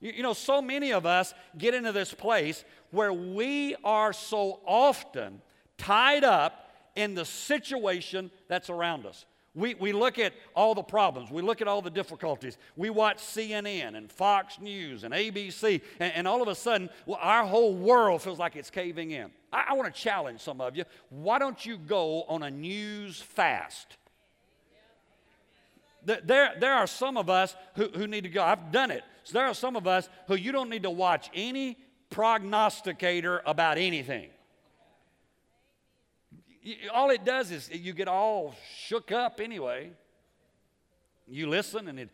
You, 0.00 0.12
you 0.16 0.22
know, 0.22 0.32
so 0.32 0.62
many 0.62 0.92
of 0.92 1.06
us 1.06 1.34
get 1.56 1.74
into 1.74 1.92
this 1.92 2.12
place 2.12 2.64
where 2.90 3.12
we 3.12 3.76
are 3.84 4.12
so 4.12 4.60
often 4.66 5.42
tied 5.78 6.24
up 6.24 6.70
in 6.96 7.14
the 7.14 7.24
situation 7.24 8.30
that's 8.48 8.70
around 8.70 9.06
us. 9.06 9.26
We, 9.54 9.74
we 9.74 9.92
look 9.92 10.18
at 10.18 10.32
all 10.56 10.74
the 10.74 10.82
problems. 10.82 11.30
We 11.30 11.40
look 11.40 11.60
at 11.60 11.68
all 11.68 11.80
the 11.80 11.90
difficulties. 11.90 12.58
We 12.76 12.90
watch 12.90 13.18
CNN 13.18 13.96
and 13.96 14.10
Fox 14.10 14.58
News 14.60 15.04
and 15.04 15.14
ABC, 15.14 15.80
and, 16.00 16.12
and 16.12 16.28
all 16.28 16.42
of 16.42 16.48
a 16.48 16.56
sudden, 16.56 16.90
well, 17.06 17.20
our 17.22 17.46
whole 17.46 17.72
world 17.72 18.22
feels 18.22 18.38
like 18.38 18.56
it's 18.56 18.70
caving 18.70 19.12
in. 19.12 19.30
I, 19.52 19.66
I 19.68 19.72
want 19.74 19.94
to 19.94 20.00
challenge 20.00 20.40
some 20.40 20.60
of 20.60 20.76
you. 20.76 20.84
Why 21.08 21.38
don't 21.38 21.64
you 21.64 21.76
go 21.76 22.24
on 22.24 22.42
a 22.42 22.50
news 22.50 23.20
fast? 23.20 23.96
There, 26.04 26.52
there 26.58 26.74
are 26.74 26.86
some 26.86 27.16
of 27.16 27.30
us 27.30 27.56
who, 27.76 27.88
who 27.88 28.06
need 28.06 28.24
to 28.24 28.30
go. 28.30 28.42
I've 28.42 28.72
done 28.72 28.90
it. 28.90 29.04
So 29.22 29.38
there 29.38 29.46
are 29.46 29.54
some 29.54 29.74
of 29.74 29.86
us 29.86 30.08
who 30.26 30.34
you 30.34 30.52
don't 30.52 30.68
need 30.68 30.82
to 30.82 30.90
watch 30.90 31.30
any 31.32 31.78
prognosticator 32.10 33.40
about 33.46 33.78
anything 33.78 34.28
all 36.92 37.10
it 37.10 37.24
does 37.24 37.50
is 37.50 37.70
you 37.70 37.92
get 37.92 38.08
all 38.08 38.54
shook 38.76 39.12
up 39.12 39.40
anyway. 39.40 39.90
You 41.26 41.48
listen, 41.48 41.88
and 41.88 41.98
it, 41.98 42.10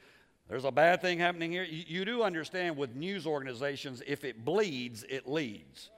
there's 0.48 0.64
a 0.64 0.70
bad 0.70 1.00
thing 1.00 1.18
happening 1.18 1.52
here. 1.52 1.64
You, 1.64 1.84
you 1.86 2.04
do 2.04 2.22
understand 2.22 2.76
with 2.76 2.94
news 2.94 3.26
organizations, 3.26 4.02
if 4.06 4.24
it 4.24 4.44
bleeds, 4.44 5.04
it 5.08 5.28
leads. 5.28 5.90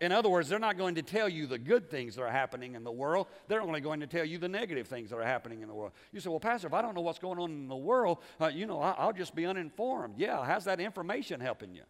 In 0.00 0.12
other 0.12 0.30
words, 0.30 0.48
they're 0.48 0.58
not 0.58 0.78
going 0.78 0.94
to 0.94 1.02
tell 1.02 1.28
you 1.28 1.46
the 1.46 1.58
good 1.58 1.90
things 1.90 2.14
that 2.14 2.22
are 2.22 2.30
happening 2.30 2.74
in 2.74 2.84
the 2.84 2.92
world. 2.92 3.26
They're 3.48 3.60
only 3.60 3.82
going 3.82 4.00
to 4.00 4.06
tell 4.06 4.24
you 4.24 4.38
the 4.38 4.48
negative 4.48 4.88
things 4.88 5.10
that 5.10 5.16
are 5.16 5.22
happening 5.22 5.60
in 5.60 5.68
the 5.68 5.74
world. 5.74 5.92
You 6.10 6.20
say, 6.20 6.30
well, 6.30 6.40
Pastor, 6.40 6.68
if 6.68 6.72
I 6.72 6.80
don't 6.80 6.94
know 6.94 7.02
what's 7.02 7.18
going 7.18 7.38
on 7.38 7.50
in 7.50 7.68
the 7.68 7.76
world, 7.76 8.18
uh, 8.40 8.46
you 8.46 8.64
know, 8.64 8.80
I, 8.80 8.92
I'll 8.92 9.12
just 9.12 9.34
be 9.34 9.44
uninformed. 9.44 10.14
Yeah, 10.16 10.42
how's 10.42 10.64
that 10.64 10.80
information 10.80 11.38
helping 11.38 11.74
you? 11.74 11.82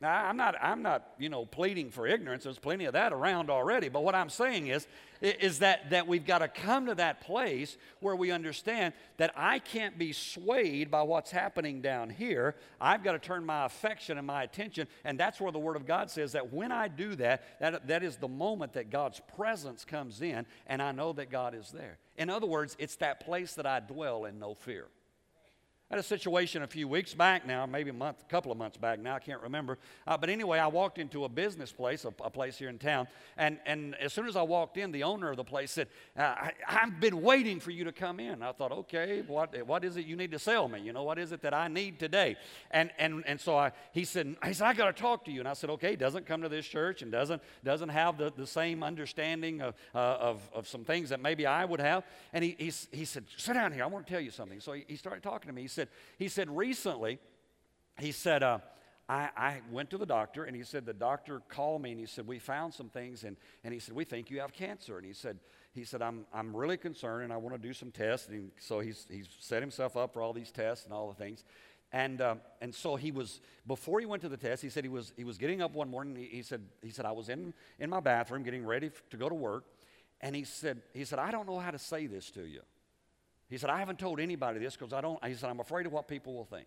Now, 0.00 0.26
I'm 0.26 0.36
not, 0.36 0.54
I'm 0.62 0.82
not, 0.82 1.14
you 1.18 1.28
know, 1.28 1.44
pleading 1.44 1.90
for 1.90 2.06
ignorance. 2.06 2.44
There's 2.44 2.58
plenty 2.58 2.84
of 2.84 2.92
that 2.92 3.12
around 3.12 3.50
already. 3.50 3.88
But 3.88 4.04
what 4.04 4.14
I'm 4.14 4.30
saying 4.30 4.68
is, 4.68 4.86
is 5.20 5.58
that, 5.58 5.90
that 5.90 6.06
we've 6.06 6.24
got 6.24 6.38
to 6.38 6.46
come 6.46 6.86
to 6.86 6.94
that 6.94 7.20
place 7.22 7.76
where 7.98 8.14
we 8.14 8.30
understand 8.30 8.94
that 9.16 9.32
I 9.36 9.58
can't 9.58 9.98
be 9.98 10.12
swayed 10.12 10.88
by 10.88 11.02
what's 11.02 11.32
happening 11.32 11.82
down 11.82 12.10
here. 12.10 12.54
I've 12.80 13.02
got 13.02 13.12
to 13.12 13.18
turn 13.18 13.44
my 13.44 13.64
affection 13.64 14.18
and 14.18 14.26
my 14.26 14.44
attention. 14.44 14.86
And 15.04 15.18
that's 15.18 15.40
where 15.40 15.50
the 15.50 15.58
Word 15.58 15.74
of 15.74 15.84
God 15.84 16.10
says 16.10 16.30
that 16.30 16.52
when 16.52 16.70
I 16.70 16.86
do 16.86 17.16
that, 17.16 17.58
that, 17.58 17.88
that 17.88 18.04
is 18.04 18.18
the 18.18 18.28
moment 18.28 18.74
that 18.74 18.90
God's 18.90 19.20
presence 19.36 19.84
comes 19.84 20.22
in 20.22 20.46
and 20.68 20.80
I 20.80 20.92
know 20.92 21.12
that 21.14 21.28
God 21.28 21.56
is 21.56 21.72
there. 21.72 21.98
In 22.16 22.30
other 22.30 22.46
words, 22.46 22.76
it's 22.78 22.96
that 22.96 23.18
place 23.24 23.54
that 23.54 23.66
I 23.66 23.80
dwell 23.80 24.26
in 24.26 24.38
no 24.38 24.54
fear. 24.54 24.86
I 25.90 25.94
had 25.94 26.04
a 26.04 26.06
situation 26.06 26.62
a 26.62 26.66
few 26.66 26.86
weeks 26.86 27.14
back 27.14 27.46
now, 27.46 27.64
maybe 27.64 27.88
a 27.88 27.94
month, 27.94 28.18
a 28.20 28.30
couple 28.30 28.52
of 28.52 28.58
months 28.58 28.76
back 28.76 28.98
now, 28.98 29.14
I 29.14 29.20
can't 29.20 29.40
remember. 29.40 29.78
Uh, 30.06 30.18
but 30.18 30.28
anyway, 30.28 30.58
I 30.58 30.66
walked 30.66 30.98
into 30.98 31.24
a 31.24 31.30
business 31.30 31.72
place, 31.72 32.04
a, 32.04 32.08
a, 32.22 32.28
place 32.28 32.58
here 32.58 32.68
in 32.68 32.78
town, 32.78 33.08
and, 33.38 33.58
and 33.64 33.94
as 33.94 34.12
soon 34.12 34.28
as 34.28 34.36
I 34.36 34.42
walked 34.42 34.76
in, 34.76 34.92
the 34.92 35.04
owner 35.04 35.30
of 35.30 35.38
the 35.38 35.44
place 35.44 35.70
said, 35.70 35.88
uh, 36.14 36.20
I, 36.20 36.52
have 36.66 37.00
been 37.00 37.22
waiting 37.22 37.58
for 37.58 37.70
you 37.70 37.84
to 37.84 37.92
come 37.92 38.20
in. 38.20 38.42
I 38.42 38.52
thought, 38.52 38.70
okay, 38.70 39.22
what, 39.26 39.66
what 39.66 39.82
is 39.82 39.96
it 39.96 40.04
you 40.04 40.14
need 40.14 40.30
to 40.32 40.38
sell 40.38 40.68
me? 40.68 40.82
You 40.82 40.92
know, 40.92 41.04
what 41.04 41.18
is 41.18 41.32
it 41.32 41.40
that 41.40 41.54
I 41.54 41.68
need 41.68 41.98
today? 41.98 42.36
And, 42.70 42.90
and, 42.98 43.24
and 43.26 43.40
so 43.40 43.56
I, 43.56 43.72
he 43.92 44.04
said, 44.04 44.36
he 44.44 44.52
said, 44.52 44.66
I 44.66 44.74
got 44.74 44.94
to 44.94 45.02
talk 45.02 45.24
to 45.24 45.32
you. 45.32 45.40
And 45.40 45.48
I 45.48 45.54
said, 45.54 45.70
okay, 45.70 45.96
doesn't 45.96 46.26
come 46.26 46.42
to 46.42 46.50
this 46.50 46.66
church 46.66 47.00
and 47.00 47.10
doesn't, 47.10 47.40
doesn't 47.64 47.88
have 47.88 48.18
the, 48.18 48.30
the 48.36 48.46
same 48.46 48.82
understanding 48.82 49.62
of, 49.62 49.74
uh, 49.94 49.98
of, 49.98 50.50
of 50.52 50.68
some 50.68 50.84
things 50.84 51.08
that 51.08 51.20
maybe 51.22 51.46
I 51.46 51.64
would 51.64 51.80
have. 51.80 52.04
And 52.34 52.44
he, 52.44 52.56
he, 52.58 52.72
he 52.92 53.06
said, 53.06 53.24
sit 53.38 53.54
down 53.54 53.72
here, 53.72 53.84
I 53.84 53.86
want 53.86 54.06
to 54.06 54.12
tell 54.12 54.20
you 54.20 54.30
something. 54.30 54.60
So 54.60 54.74
he, 54.74 54.84
he 54.86 54.96
started 54.96 55.22
talking 55.22 55.48
to 55.48 55.54
me. 55.54 55.62
He 55.62 55.68
said, 55.68 55.77
he 56.18 56.28
said, 56.28 56.54
recently, 56.56 57.18
he 57.98 58.12
said, 58.12 58.42
uh, 58.42 58.58
I, 59.08 59.30
I, 59.36 59.60
went 59.70 59.90
to 59.90 59.98
the 59.98 60.06
doctor 60.06 60.44
and 60.44 60.54
he 60.54 60.62
said, 60.62 60.84
the 60.84 60.92
doctor 60.92 61.40
called 61.48 61.82
me 61.82 61.92
and 61.92 62.00
he 62.00 62.06
said, 62.06 62.26
we 62.26 62.38
found 62.38 62.74
some 62.74 62.90
things 62.90 63.24
and, 63.24 63.36
and 63.64 63.72
he 63.72 63.80
said, 63.80 63.94
we 63.94 64.04
think 64.04 64.30
you 64.30 64.40
have 64.40 64.52
cancer. 64.52 64.98
And 64.98 65.06
he 65.06 65.14
said, 65.14 65.38
he 65.72 65.84
said, 65.84 66.02
I'm, 66.02 66.26
I'm 66.32 66.54
really 66.54 66.76
concerned 66.76 67.24
and 67.24 67.32
I 67.32 67.38
want 67.38 67.54
to 67.54 67.60
do 67.60 67.72
some 67.72 67.90
tests. 67.90 68.28
And 68.28 68.50
so 68.58 68.80
he's, 68.80 69.06
he's 69.10 69.28
set 69.38 69.62
himself 69.62 69.96
up 69.96 70.12
for 70.12 70.20
all 70.20 70.32
these 70.32 70.50
tests 70.50 70.84
and 70.84 70.92
all 70.92 71.08
the 71.08 71.14
things. 71.14 71.42
And, 71.90 72.20
uh, 72.20 72.34
and 72.60 72.74
so 72.74 72.96
he 72.96 73.10
was, 73.10 73.40
before 73.66 73.98
he 73.98 74.04
went 74.04 74.20
to 74.22 74.28
the 74.28 74.36
test, 74.36 74.62
he 74.62 74.68
said 74.68 74.84
he 74.84 74.90
was, 74.90 75.14
he 75.16 75.24
was 75.24 75.38
getting 75.38 75.62
up 75.62 75.72
one 75.72 75.88
morning. 75.88 76.14
He, 76.16 76.36
he, 76.36 76.42
said, 76.42 76.62
he 76.82 76.90
said, 76.90 77.06
I 77.06 77.12
was 77.12 77.30
in, 77.30 77.54
in 77.78 77.88
my 77.88 78.00
bathroom 78.00 78.42
getting 78.42 78.66
ready 78.66 78.90
to 79.10 79.16
go 79.16 79.28
to 79.28 79.34
work. 79.34 79.64
And 80.20 80.36
he 80.36 80.44
said, 80.44 80.82
he 80.92 81.04
said, 81.04 81.18
I 81.18 81.30
don't 81.30 81.46
know 81.46 81.58
how 81.58 81.70
to 81.70 81.78
say 81.78 82.06
this 82.06 82.30
to 82.32 82.44
you. 82.44 82.60
He 83.48 83.56
said, 83.56 83.70
I 83.70 83.78
haven't 83.78 83.98
told 83.98 84.20
anybody 84.20 84.58
this 84.58 84.76
because 84.76 84.92
I 84.92 85.00
don't, 85.00 85.22
he 85.24 85.34
said, 85.34 85.48
I'm 85.48 85.60
afraid 85.60 85.86
of 85.86 85.92
what 85.92 86.06
people 86.06 86.34
will 86.34 86.44
think. 86.44 86.66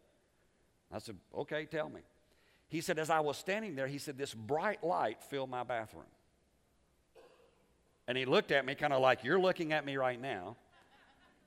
I 0.92 1.00
said, 1.00 1.16
okay, 1.36 1.66
tell 1.66 1.90
me. 1.90 2.02
He 2.68 2.82
said, 2.82 3.00
as 3.00 3.10
I 3.10 3.20
was 3.20 3.38
standing 3.38 3.76
there, 3.76 3.88
he 3.88 3.98
said, 3.98 4.18
this 4.18 4.34
bright 4.34 4.84
light 4.84 5.22
filled 5.24 5.50
my 5.50 5.64
bathroom. 5.64 6.06
And 8.08 8.18
he 8.18 8.26
looked 8.26 8.52
at 8.52 8.66
me 8.66 8.76
kind 8.76 8.94
of 8.94 9.02
like, 9.02 9.24
you're 9.24 9.40
looking 9.40 9.74
at 9.74 9.86
me 9.86 9.96
right 9.98 10.20
now. 10.20 10.58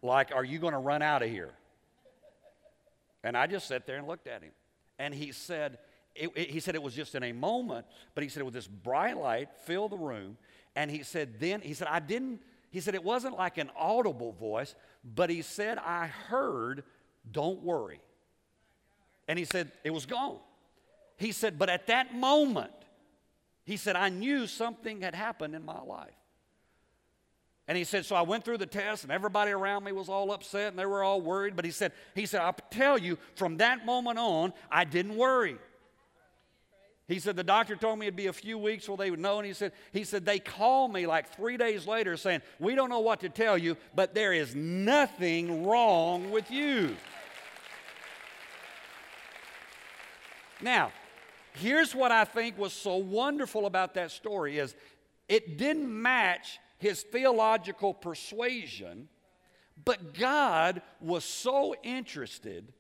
Like, 0.02 0.32
are 0.34 0.44
you 0.44 0.58
going 0.58 0.72
to 0.72 0.78
run 0.78 1.02
out 1.02 1.22
of 1.22 1.30
here? 1.30 1.50
And 3.22 3.36
I 3.36 3.46
just 3.46 3.66
sat 3.66 3.86
there 3.86 3.96
and 3.96 4.06
looked 4.06 4.26
at 4.26 4.42
him. 4.42 4.52
And 4.98 5.14
he 5.14 5.32
said, 5.32 5.78
it, 6.14 6.30
it, 6.36 6.50
he 6.50 6.60
said 6.60 6.74
it 6.74 6.82
was 6.82 6.94
just 6.94 7.14
in 7.14 7.22
a 7.22 7.32
moment, 7.32 7.86
but 8.14 8.22
he 8.22 8.28
said 8.28 8.40
it 8.40 8.44
was 8.44 8.54
this 8.54 8.68
bright 8.68 9.16
light 9.16 9.48
filled 9.64 9.92
the 9.92 9.98
room. 9.98 10.36
And 10.76 10.90
he 10.90 11.02
said, 11.02 11.40
then, 11.40 11.60
he 11.60 11.74
said, 11.74 11.88
I 11.90 12.00
didn't, 12.00 12.40
he 12.70 12.80
said, 12.80 12.94
it 12.94 13.02
wasn't 13.02 13.36
like 13.36 13.58
an 13.58 13.70
audible 13.76 14.32
voice, 14.32 14.74
but 15.04 15.30
he 15.30 15.42
said, 15.42 15.78
I 15.78 16.06
heard, 16.06 16.84
don't 17.30 17.62
worry. 17.62 18.00
And 19.28 19.38
he 19.38 19.44
said, 19.44 19.70
it 19.82 19.90
was 19.90 20.06
gone. 20.06 20.38
He 21.16 21.32
said, 21.32 21.58
but 21.58 21.68
at 21.68 21.86
that 21.88 22.14
moment, 22.14 22.72
he 23.64 23.76
said, 23.76 23.96
I 23.96 24.08
knew 24.08 24.46
something 24.46 25.00
had 25.00 25.14
happened 25.14 25.54
in 25.54 25.64
my 25.64 25.80
life. 25.80 26.14
And 27.66 27.78
he 27.78 27.84
said, 27.84 28.04
so 28.04 28.14
I 28.14 28.22
went 28.22 28.44
through 28.44 28.58
the 28.58 28.66
test 28.66 29.04
and 29.04 29.12
everybody 29.12 29.50
around 29.50 29.84
me 29.84 29.92
was 29.92 30.10
all 30.10 30.32
upset 30.32 30.68
and 30.68 30.78
they 30.78 30.84
were 30.84 31.02
all 31.02 31.20
worried. 31.20 31.56
But 31.56 31.64
he 31.64 31.70
said, 31.70 31.92
he 32.14 32.26
said, 32.26 32.42
I'll 32.42 32.56
tell 32.70 32.98
you, 32.98 33.16
from 33.36 33.56
that 33.58 33.86
moment 33.86 34.18
on, 34.18 34.52
I 34.70 34.84
didn't 34.84 35.16
worry. 35.16 35.56
He 37.06 37.18
said, 37.18 37.36
the 37.36 37.44
doctor 37.44 37.76
told 37.76 37.98
me 37.98 38.06
it'd 38.06 38.16
be 38.16 38.28
a 38.28 38.32
few 38.32 38.56
weeks 38.56 38.84
before 38.84 38.96
they 38.96 39.10
would 39.10 39.20
know. 39.20 39.38
And 39.38 39.46
he 39.46 39.52
said, 39.52 39.72
he 39.92 40.04
said, 40.04 40.24
they 40.24 40.38
called 40.38 40.92
me 40.92 41.06
like 41.06 41.34
three 41.36 41.58
days 41.58 41.86
later 41.86 42.16
saying, 42.16 42.40
we 42.58 42.74
don't 42.74 42.88
know 42.88 43.00
what 43.00 43.20
to 43.20 43.28
tell 43.28 43.58
you, 43.58 43.76
but 43.94 44.14
there 44.14 44.32
is 44.32 44.54
nothing 44.54 45.66
wrong 45.66 46.30
with 46.30 46.50
you. 46.50 46.96
Now, 50.62 50.92
here's 51.52 51.94
what 51.94 52.10
I 52.10 52.24
think 52.24 52.56
was 52.56 52.72
so 52.72 52.96
wonderful 52.96 53.66
about 53.66 53.94
that 53.94 54.10
story 54.10 54.58
is 54.58 54.74
it 55.28 55.58
didn't 55.58 55.90
match 55.90 56.58
his 56.78 57.02
theological 57.02 57.92
persuasion, 57.92 59.08
but 59.84 60.14
God 60.14 60.80
was 61.00 61.24
so 61.24 61.74
interested 61.82 62.72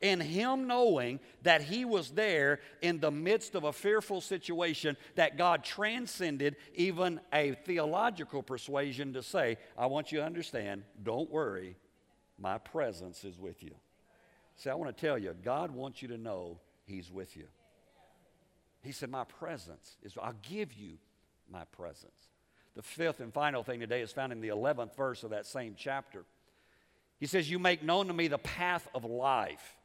in 0.00 0.20
him 0.20 0.66
knowing 0.66 1.20
that 1.42 1.62
he 1.62 1.84
was 1.84 2.10
there 2.10 2.60
in 2.80 3.00
the 3.00 3.10
midst 3.10 3.54
of 3.54 3.64
a 3.64 3.72
fearful 3.72 4.20
situation 4.20 4.96
that 5.14 5.36
God 5.36 5.62
transcended 5.62 6.56
even 6.74 7.20
a 7.32 7.52
theological 7.52 8.42
persuasion 8.42 9.12
to 9.12 9.22
say, 9.22 9.58
I 9.76 9.86
want 9.86 10.10
you 10.10 10.18
to 10.18 10.24
understand, 10.24 10.84
don't 11.02 11.30
worry, 11.30 11.76
my 12.38 12.58
presence 12.58 13.24
is 13.24 13.38
with 13.38 13.62
you. 13.62 13.74
See, 14.56 14.70
I 14.70 14.74
want 14.74 14.94
to 14.96 15.06
tell 15.06 15.18
you, 15.18 15.34
God 15.42 15.70
wants 15.70 16.02
you 16.02 16.08
to 16.08 16.18
know 16.18 16.58
he's 16.84 17.10
with 17.10 17.36
you. 17.36 17.46
He 18.82 18.92
said, 18.92 19.10
My 19.10 19.24
presence 19.24 19.96
is, 20.02 20.16
I'll 20.20 20.34
give 20.42 20.72
you 20.72 20.98
my 21.50 21.64
presence. 21.64 22.28
The 22.74 22.82
fifth 22.82 23.20
and 23.20 23.32
final 23.32 23.62
thing 23.62 23.80
today 23.80 24.00
is 24.00 24.12
found 24.12 24.32
in 24.32 24.40
the 24.40 24.48
11th 24.48 24.96
verse 24.96 25.22
of 25.22 25.30
that 25.30 25.46
same 25.46 25.74
chapter. 25.76 26.24
He 27.18 27.26
says, 27.26 27.50
You 27.50 27.58
make 27.58 27.82
known 27.82 28.06
to 28.06 28.14
me 28.14 28.28
the 28.28 28.38
path 28.38 28.88
of 28.94 29.04
life. 29.04 29.76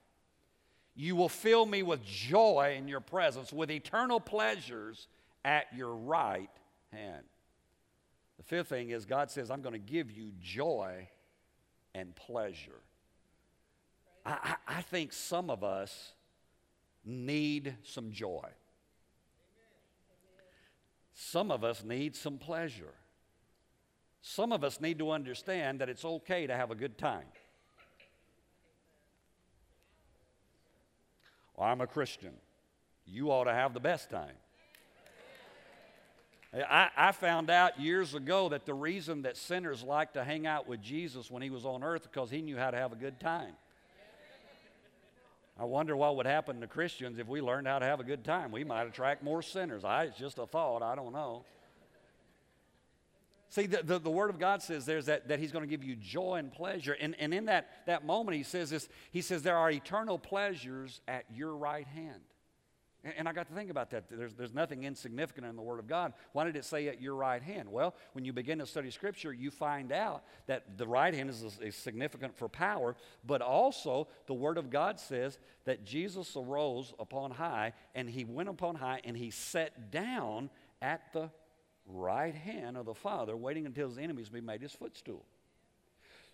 You 0.96 1.16
will 1.16 1.30
fill 1.30 1.66
me 1.66 1.84
with 1.84 2.04
joy 2.04 2.76
in 2.78 2.88
your 2.88 3.02
presence, 3.02 3.52
with 3.52 3.70
eternal 3.70 4.20
pleasures 4.20 5.08
at 5.44 5.68
your 5.76 5.94
right 5.94 6.50
hand. 6.92 7.24
The 8.38 8.44
fifth 8.44 8.70
thing 8.70 8.90
is 8.90 9.06
God 9.06 9.30
says, 9.30 9.52
I'm 9.52 9.62
going 9.62 9.74
to 9.74 9.80
give 9.80 10.12
you 10.12 10.32
joy 10.42 11.10
and 11.94 12.16
pleasure. 12.16 12.82
I, 14.26 14.56
I, 14.68 14.78
I 14.78 14.82
think 14.82 15.12
some 15.12 15.50
of 15.50 15.64
us 15.64 16.14
need 17.04 17.76
some 17.84 18.12
joy. 18.12 18.48
Some 21.14 21.52
of 21.52 21.64
us 21.64 21.84
need 21.84 22.16
some 22.16 22.38
pleasure. 22.38 22.94
Some 24.22 24.52
of 24.52 24.64
us 24.64 24.82
need 24.82 25.00
to 25.00 25.12
understand 25.12 25.80
that 25.80 25.90
it's 25.90 26.04
okay 26.04 26.48
to 26.48 26.56
have 26.56 26.72
a 26.72 26.76
good 26.76 26.98
time. 26.98 27.26
I'm 31.60 31.82
a 31.82 31.88
Christian. 31.88 32.34
You 33.06 33.32
ought 33.32 33.46
to 33.46 33.54
have 33.54 33.74
the 33.74 33.80
best 33.80 34.10
time. 34.10 34.36
I, 36.54 36.90
I, 36.96 37.12
found 37.12 37.50
out 37.50 37.82
years 37.82 38.16
ago 38.16 38.48
that 38.50 38.66
the 38.66 38.74
reason 38.74 39.24
that 39.24 39.36
sinners 39.36 39.84
like 39.84 40.14
to 40.14 40.24
hang 40.24 40.48
out 40.48 40.70
with 40.70 40.82
Jesus 40.82 41.30
when 41.30 41.42
he 41.42 41.50
was 41.50 41.66
on 41.66 41.84
earth 41.84 42.04
because 42.04 42.30
he 42.30 42.42
knew 42.42 42.56
how 42.56 42.72
to 42.72 42.78
have 42.78 42.94
a 42.94 42.96
good 42.96 43.20
time. 43.20 43.54
I 45.60 45.66
wonder 45.66 45.98
what 45.98 46.16
would 46.16 46.26
happen 46.26 46.62
to 46.62 46.68
Christians 46.68 47.20
if 47.20 47.28
we 47.28 47.42
learned 47.42 47.68
how 47.68 47.80
to 47.80 47.86
have 47.86 48.00
a 48.00 48.06
good 48.06 48.24
time. 48.24 48.52
We 48.52 48.64
might 48.64 48.88
attract 48.88 49.22
more 49.22 49.42
sinners. 49.42 49.84
I, 49.84 50.04
it's 50.04 50.18
just 50.18 50.38
a 50.38 50.46
thought. 50.46 50.82
I 50.82 50.96
don't 50.96 51.12
know. 51.12 51.44
See, 53.56 53.68
the, 53.68 53.82
the, 53.82 54.00
the, 54.00 54.10
Word 54.10 54.30
of 54.30 54.38
God 54.38 54.62
says 54.62 54.86
there's 54.86 55.06
that, 55.06 55.30
that 55.30 55.40
He's 55.40 55.54
going 55.54 55.64
to 55.64 55.70
give 55.70 55.82
you 55.82 55.96
joy 55.96 56.36
and 56.36 56.52
pleasure. 56.52 56.92
And, 57.00 57.16
and 57.20 57.34
in 57.34 57.46
that, 57.46 57.70
that 57.86 58.06
moment, 58.06 58.36
He 58.36 58.44
says 58.44 58.70
this 58.70 58.90
He 59.12 59.22
says, 59.22 59.44
There 59.44 59.56
are 59.56 59.72
eternal 59.72 60.20
pleasures 60.20 61.00
at 61.08 61.24
your 61.34 61.56
right 61.56 61.88
hand. 61.88 62.20
And, 63.06 63.14
and 63.18 63.30
I 63.30 63.32
got 63.32 63.48
to 63.48 63.54
think 63.54 63.70
about 63.70 63.92
that. 63.92 64.10
There's, 64.10 64.34
there's 64.34 64.54
nothing 64.54 64.84
insignificant 64.84 65.48
in 65.48 65.56
the 65.56 65.62
Word 65.62 65.80
of 65.80 65.88
God. 65.88 66.12
Why 66.34 66.44
did 66.44 66.58
it 66.58 66.66
say 66.66 66.90
at 66.90 67.02
your 67.02 67.16
right 67.16 67.42
hand? 67.42 67.70
Well, 67.72 67.96
when 68.12 68.26
you 68.26 68.34
begin 68.34 68.60
to 68.60 68.66
study 68.66 68.92
Scripture, 68.92 69.32
you 69.32 69.52
find 69.52 69.94
out 69.94 70.26
that 70.48 70.78
the 70.78 70.86
right 70.86 71.14
hand 71.14 71.30
is, 71.30 71.58
is 71.62 71.78
significant 71.78 72.36
for 72.36 72.50
power, 72.50 72.98
but 73.26 73.42
also 73.42 74.10
the 74.28 74.34
Word 74.34 74.58
of 74.58 74.70
God 74.70 75.00
says 75.00 75.40
that 75.64 75.86
Jesus 75.86 76.36
arose 76.36 76.94
upon 77.00 77.32
high 77.32 77.72
and 77.94 78.10
He 78.10 78.26
went 78.26 78.50
upon 78.50 78.76
high 78.76 79.00
and 79.06 79.16
He 79.16 79.32
sat 79.32 79.92
down 79.92 80.50
at 80.82 81.14
the 81.14 81.30
right 81.88 82.36
hand 82.36 82.78
of 82.78 82.86
the 82.86 82.94
Father, 82.94 83.36
waiting 83.36 83.66
until 83.66 83.90
his 83.90 83.98
enemies 83.98 84.30
be 84.30 84.42
made 84.42 84.62
his 84.62 84.74
footstool. 84.74 85.26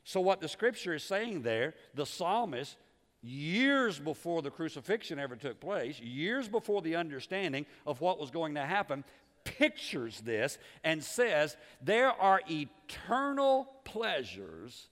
So, 0.04 0.20
what 0.20 0.42
the 0.42 0.48
scripture 0.48 0.94
is 0.94 1.04
saying 1.04 1.44
there, 1.44 1.76
the 1.94 2.06
psalmist, 2.06 2.78
years 3.22 4.00
before 4.00 4.42
the 4.42 4.50
crucifixion 4.50 5.20
ever 5.20 5.36
took 5.36 5.60
place, 5.60 6.00
years 6.00 6.48
before 6.48 6.82
the 6.82 6.96
understanding 6.96 7.66
of 7.86 8.02
what 8.02 8.20
was 8.20 8.32
going 8.32 8.56
to 8.56 8.66
happen, 8.66 9.04
pictures 9.44 10.22
this 10.22 10.58
and 10.84 11.04
says, 11.04 11.58
There 11.82 12.12
are 12.12 12.42
eternal 12.50 13.72
pleasures 13.84 14.88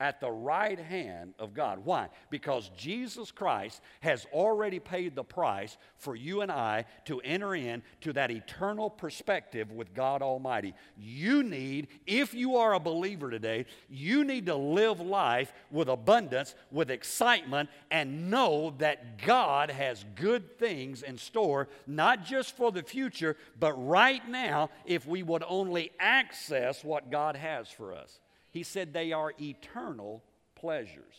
at 0.00 0.20
the 0.20 0.30
right 0.30 0.78
hand 0.78 1.34
of 1.38 1.54
God. 1.54 1.84
Why? 1.84 2.08
Because 2.30 2.70
Jesus 2.76 3.30
Christ 3.30 3.80
has 4.00 4.26
already 4.32 4.78
paid 4.78 5.14
the 5.14 5.24
price 5.24 5.76
for 5.96 6.14
you 6.14 6.40
and 6.40 6.52
I 6.52 6.84
to 7.06 7.20
enter 7.20 7.54
into 7.54 8.12
that 8.12 8.30
eternal 8.30 8.90
perspective 8.90 9.72
with 9.72 9.94
God 9.94 10.22
Almighty. 10.22 10.74
You 10.96 11.42
need, 11.42 11.88
if 12.06 12.32
you 12.32 12.56
are 12.56 12.74
a 12.74 12.80
believer 12.80 13.30
today, 13.30 13.66
you 13.88 14.24
need 14.24 14.46
to 14.46 14.54
live 14.54 15.00
life 15.00 15.52
with 15.70 15.88
abundance, 15.88 16.54
with 16.70 16.90
excitement, 16.90 17.68
and 17.90 18.30
know 18.30 18.74
that 18.78 19.18
God 19.18 19.70
has 19.70 20.04
good 20.14 20.58
things 20.58 21.02
in 21.02 21.18
store, 21.18 21.68
not 21.86 22.24
just 22.24 22.56
for 22.56 22.70
the 22.70 22.82
future, 22.82 23.36
but 23.58 23.72
right 23.72 24.26
now, 24.28 24.70
if 24.86 25.06
we 25.06 25.22
would 25.22 25.42
only 25.48 25.90
access 25.98 26.84
what 26.84 27.10
God 27.10 27.36
has 27.36 27.68
for 27.68 27.94
us. 27.94 28.20
He 28.58 28.64
said 28.64 28.92
they 28.92 29.12
are 29.12 29.32
eternal 29.40 30.24
pleasures. 30.56 31.14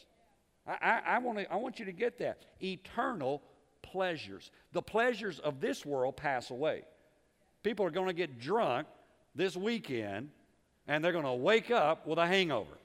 I, 0.67 0.73
I, 0.81 1.01
I, 1.15 1.19
want 1.19 1.39
I 1.49 1.55
want 1.55 1.79
you 1.79 1.85
to 1.85 1.93
get 1.93 2.19
that. 2.19 2.43
Eternal 2.61 3.41
pleasures. 3.81 4.51
The 4.73 4.81
pleasures 4.81 5.39
of 5.39 5.61
this 5.61 5.85
world 5.85 6.17
pass 6.17 6.49
away. 6.49 6.83
People 7.63 7.85
are 7.85 7.91
going 7.91 8.07
to 8.07 8.13
get 8.13 8.41
drunk 8.41 8.87
this 9.35 9.55
weekend 9.55 10.31
and 10.85 11.01
they're 11.01 11.13
going 11.13 11.23
to 11.23 11.31
wake 11.31 11.71
up 11.71 12.05
with 12.05 12.19
a 12.19 12.27
hangover. 12.27 12.77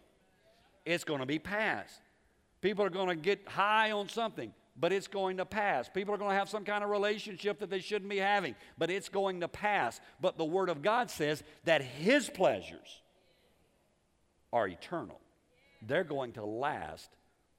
It's 0.84 1.02
going 1.02 1.18
to 1.18 1.26
be 1.26 1.40
past. 1.40 2.00
People 2.60 2.84
are 2.84 2.90
going 2.90 3.08
to 3.08 3.16
get 3.16 3.48
high 3.48 3.90
on 3.90 4.08
something, 4.08 4.54
but 4.76 4.92
it's 4.92 5.08
going 5.08 5.38
to 5.38 5.44
pass. 5.44 5.90
People 5.92 6.14
are 6.14 6.18
going 6.18 6.30
to 6.30 6.36
have 6.36 6.48
some 6.48 6.64
kind 6.64 6.84
of 6.84 6.90
relationship 6.90 7.58
that 7.58 7.70
they 7.70 7.80
shouldn't 7.80 8.08
be 8.08 8.18
having, 8.18 8.54
but 8.78 8.88
it's 8.88 9.08
going 9.08 9.40
to 9.40 9.48
pass. 9.48 10.00
But 10.20 10.38
the 10.38 10.44
Word 10.44 10.68
of 10.68 10.80
God 10.80 11.10
says 11.10 11.42
that 11.64 11.82
His 11.82 12.30
pleasures 12.30 13.00
are 14.54 14.68
eternal. 14.68 15.20
They're 15.82 16.04
going 16.04 16.32
to 16.34 16.44
last 16.44 17.10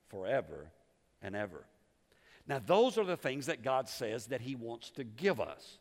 forever 0.10 0.72
and 1.22 1.36
ever. 1.36 1.66
Now, 2.48 2.62
those 2.66 2.98
are 2.98 3.04
the 3.04 3.18
things 3.18 3.48
that 3.48 3.64
God 3.64 3.90
says 3.90 4.28
that 4.28 4.42
He 4.42 4.56
wants 4.56 4.92
to 4.92 5.04
give 5.04 5.40
us. 5.40 5.78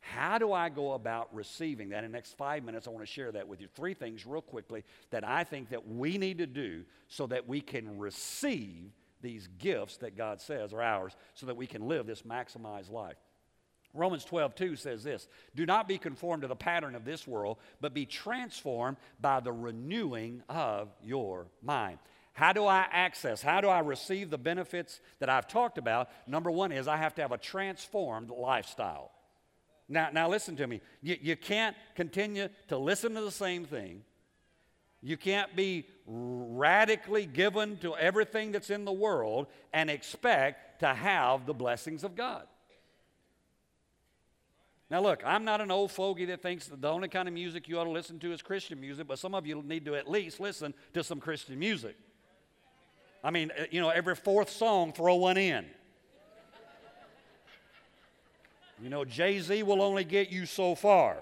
How 0.00 0.38
do 0.38 0.52
I 0.52 0.68
go 0.68 0.92
about 0.92 1.32
receiving 1.32 1.90
that? 1.90 2.02
In 2.02 2.10
the 2.10 2.16
next 2.16 2.36
five 2.36 2.64
minutes, 2.64 2.88
I 2.88 2.90
want 2.90 3.06
to 3.06 3.12
share 3.12 3.30
that 3.32 3.46
with 3.46 3.60
you. 3.60 3.68
Three 3.68 3.94
things, 3.94 4.26
real 4.26 4.42
quickly, 4.42 4.82
that 5.10 5.26
I 5.26 5.44
think 5.44 5.68
that 5.68 5.86
we 5.86 6.18
need 6.18 6.38
to 6.38 6.46
do 6.46 6.82
so 7.06 7.28
that 7.28 7.46
we 7.46 7.60
can 7.60 7.98
receive 7.98 8.90
these 9.20 9.48
gifts 9.58 9.98
that 9.98 10.16
God 10.16 10.40
says 10.40 10.72
are 10.72 10.82
ours, 10.82 11.12
so 11.34 11.46
that 11.46 11.56
we 11.56 11.68
can 11.68 11.86
live 11.86 12.06
this 12.06 12.22
maximized 12.22 12.90
life. 12.90 13.16
Romans 13.94 14.24
12, 14.24 14.54
2 14.54 14.76
says 14.76 15.02
this 15.02 15.28
Do 15.54 15.66
not 15.66 15.88
be 15.88 15.98
conformed 15.98 16.42
to 16.42 16.48
the 16.48 16.56
pattern 16.56 16.94
of 16.94 17.04
this 17.04 17.26
world, 17.26 17.58
but 17.80 17.94
be 17.94 18.06
transformed 18.06 18.96
by 19.20 19.40
the 19.40 19.52
renewing 19.52 20.42
of 20.48 20.88
your 21.02 21.48
mind. 21.62 21.98
How 22.34 22.54
do 22.54 22.64
I 22.64 22.86
access? 22.90 23.42
How 23.42 23.60
do 23.60 23.68
I 23.68 23.80
receive 23.80 24.30
the 24.30 24.38
benefits 24.38 25.00
that 25.18 25.28
I've 25.28 25.46
talked 25.46 25.76
about? 25.76 26.08
Number 26.26 26.50
one 26.50 26.72
is 26.72 26.88
I 26.88 26.96
have 26.96 27.14
to 27.16 27.22
have 27.22 27.32
a 27.32 27.38
transformed 27.38 28.30
lifestyle. 28.30 29.10
Now, 29.88 30.08
now 30.10 30.28
listen 30.30 30.56
to 30.56 30.66
me. 30.66 30.80
You, 31.02 31.16
you 31.20 31.36
can't 31.36 31.76
continue 31.94 32.48
to 32.68 32.78
listen 32.78 33.14
to 33.14 33.20
the 33.20 33.30
same 33.30 33.66
thing. 33.66 34.02
You 35.02 35.18
can't 35.18 35.54
be 35.54 35.86
radically 36.06 37.26
given 37.26 37.76
to 37.78 37.96
everything 37.96 38.52
that's 38.52 38.70
in 38.70 38.84
the 38.86 38.92
world 38.92 39.48
and 39.72 39.90
expect 39.90 40.80
to 40.80 40.94
have 40.94 41.44
the 41.44 41.52
blessings 41.52 42.04
of 42.04 42.14
God. 42.14 42.46
Now, 44.92 45.00
look, 45.00 45.22
I'm 45.24 45.46
not 45.46 45.62
an 45.62 45.70
old 45.70 45.90
fogey 45.90 46.26
that 46.26 46.42
thinks 46.42 46.66
that 46.66 46.82
the 46.82 46.88
only 46.90 47.08
kind 47.08 47.26
of 47.26 47.32
music 47.32 47.66
you 47.66 47.78
ought 47.78 47.84
to 47.84 47.90
listen 47.90 48.18
to 48.18 48.30
is 48.30 48.42
Christian 48.42 48.78
music, 48.78 49.08
but 49.08 49.18
some 49.18 49.34
of 49.34 49.46
you 49.46 49.62
need 49.62 49.86
to 49.86 49.94
at 49.94 50.06
least 50.06 50.38
listen 50.38 50.74
to 50.92 51.02
some 51.02 51.18
Christian 51.18 51.58
music. 51.58 51.96
I 53.24 53.30
mean, 53.30 53.52
uh, 53.58 53.64
you 53.70 53.80
know, 53.80 53.88
every 53.88 54.14
fourth 54.14 54.50
song, 54.50 54.92
throw 54.92 55.14
one 55.14 55.38
in. 55.38 55.64
You 58.82 58.90
know, 58.90 59.06
Jay 59.06 59.40
Z 59.40 59.62
will 59.62 59.80
only 59.80 60.04
get 60.04 60.30
you 60.30 60.44
so 60.44 60.74
far, 60.74 61.16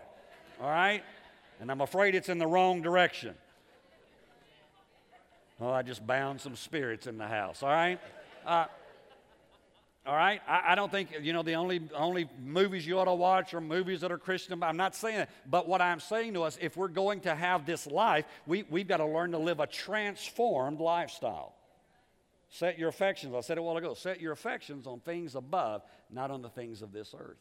all 0.60 0.68
right? 0.68 1.04
And 1.60 1.70
I'm 1.70 1.80
afraid 1.80 2.16
it's 2.16 2.28
in 2.28 2.38
the 2.38 2.48
wrong 2.48 2.82
direction. 2.82 3.36
Oh, 5.60 5.70
I 5.70 5.82
just 5.82 6.04
bound 6.04 6.40
some 6.40 6.56
spirits 6.56 7.06
in 7.06 7.18
the 7.18 7.28
house, 7.28 7.62
all 7.62 7.68
right? 7.68 8.00
Uh, 8.44 8.64
all 10.06 10.16
right? 10.16 10.40
I, 10.48 10.72
I, 10.72 10.74
don't 10.74 10.90
think, 10.90 11.10
you 11.20 11.32
know, 11.32 11.42
the 11.42 11.54
only, 11.54 11.80
only 11.94 12.28
movies 12.42 12.86
you 12.86 12.98
ought 12.98 13.04
to 13.04 13.14
watch 13.14 13.52
are 13.52 13.60
movies 13.60 14.00
that 14.00 14.10
are 14.10 14.18
Christian. 14.18 14.62
I'm 14.62 14.76
not 14.76 14.94
saying 14.94 15.18
that. 15.18 15.30
But 15.48 15.68
what 15.68 15.82
I'm 15.82 16.00
saying 16.00 16.34
to 16.34 16.42
us, 16.42 16.58
if 16.60 16.76
we're 16.76 16.88
going 16.88 17.20
to 17.20 17.34
have 17.34 17.66
this 17.66 17.86
life, 17.86 18.24
we, 18.46 18.64
we've 18.70 18.88
got 18.88 18.98
to 18.98 19.06
learn 19.06 19.32
to 19.32 19.38
live 19.38 19.60
a 19.60 19.66
transformed 19.66 20.80
lifestyle. 20.80 21.54
Set 22.48 22.78
your 22.78 22.88
affections, 22.88 23.34
I 23.34 23.40
said 23.42 23.58
it 23.58 23.60
a 23.60 23.62
while 23.62 23.76
ago, 23.76 23.94
set 23.94 24.20
your 24.20 24.32
affections 24.32 24.86
on 24.86 24.98
things 25.00 25.36
above, 25.36 25.82
not 26.10 26.32
on 26.32 26.42
the 26.42 26.48
things 26.48 26.82
of 26.82 26.90
this 26.92 27.14
earth. 27.16 27.38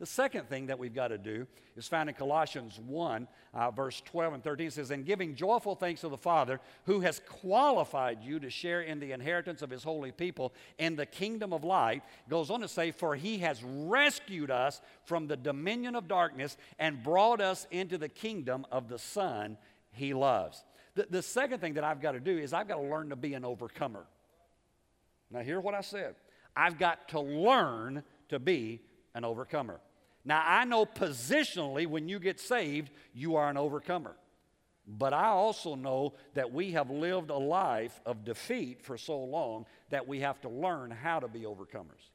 The 0.00 0.06
second 0.06 0.48
thing 0.48 0.66
that 0.66 0.78
we've 0.78 0.94
got 0.94 1.08
to 1.08 1.18
do 1.18 1.46
is 1.76 1.86
found 1.86 2.08
in 2.08 2.16
Colossians 2.16 2.80
1, 2.80 3.28
uh, 3.54 3.70
verse 3.70 4.02
12 4.04 4.34
and 4.34 4.42
13. 4.42 4.66
It 4.66 4.72
says, 4.72 4.90
And 4.90 5.06
giving 5.06 5.36
joyful 5.36 5.76
thanks 5.76 6.00
to 6.00 6.08
the 6.08 6.16
Father 6.16 6.60
who 6.86 7.00
has 7.00 7.20
qualified 7.28 8.22
you 8.22 8.40
to 8.40 8.50
share 8.50 8.82
in 8.82 8.98
the 8.98 9.12
inheritance 9.12 9.62
of 9.62 9.70
his 9.70 9.84
holy 9.84 10.10
people 10.10 10.52
in 10.78 10.96
the 10.96 11.06
kingdom 11.06 11.52
of 11.52 11.62
light, 11.62 12.02
goes 12.28 12.50
on 12.50 12.60
to 12.60 12.68
say, 12.68 12.90
For 12.90 13.14
he 13.14 13.38
has 13.38 13.62
rescued 13.62 14.50
us 14.50 14.80
from 15.04 15.28
the 15.28 15.36
dominion 15.36 15.94
of 15.94 16.08
darkness 16.08 16.56
and 16.80 17.02
brought 17.02 17.40
us 17.40 17.66
into 17.70 17.96
the 17.96 18.08
kingdom 18.08 18.66
of 18.72 18.88
the 18.88 18.98
Son 18.98 19.56
he 19.92 20.12
loves. 20.12 20.64
The, 20.96 21.06
the 21.08 21.22
second 21.22 21.60
thing 21.60 21.74
that 21.74 21.84
I've 21.84 22.00
got 22.00 22.12
to 22.12 22.20
do 22.20 22.36
is 22.36 22.52
I've 22.52 22.66
got 22.66 22.76
to 22.76 22.82
learn 22.82 23.10
to 23.10 23.16
be 23.16 23.34
an 23.34 23.44
overcomer. 23.44 24.06
Now, 25.30 25.40
hear 25.40 25.60
what 25.60 25.74
I 25.74 25.82
said. 25.82 26.16
I've 26.56 26.78
got 26.78 27.08
to 27.10 27.20
learn 27.20 28.02
to 28.28 28.38
be 28.38 28.80
an 29.14 29.24
overcomer. 29.24 29.80
Now, 30.24 30.42
I 30.44 30.64
know 30.64 30.86
positionally 30.86 31.86
when 31.86 32.08
you 32.08 32.18
get 32.18 32.40
saved, 32.40 32.90
you 33.12 33.36
are 33.36 33.48
an 33.50 33.56
overcomer. 33.56 34.16
But 34.86 35.14
I 35.14 35.28
also 35.28 35.74
know 35.74 36.14
that 36.34 36.52
we 36.52 36.72
have 36.72 36.90
lived 36.90 37.30
a 37.30 37.36
life 37.36 38.00
of 38.04 38.24
defeat 38.24 38.82
for 38.82 38.98
so 38.98 39.18
long 39.18 39.66
that 39.90 40.06
we 40.06 40.20
have 40.20 40.40
to 40.42 40.48
learn 40.48 40.90
how 40.90 41.20
to 41.20 41.28
be 41.28 41.40
overcomers. 41.40 42.10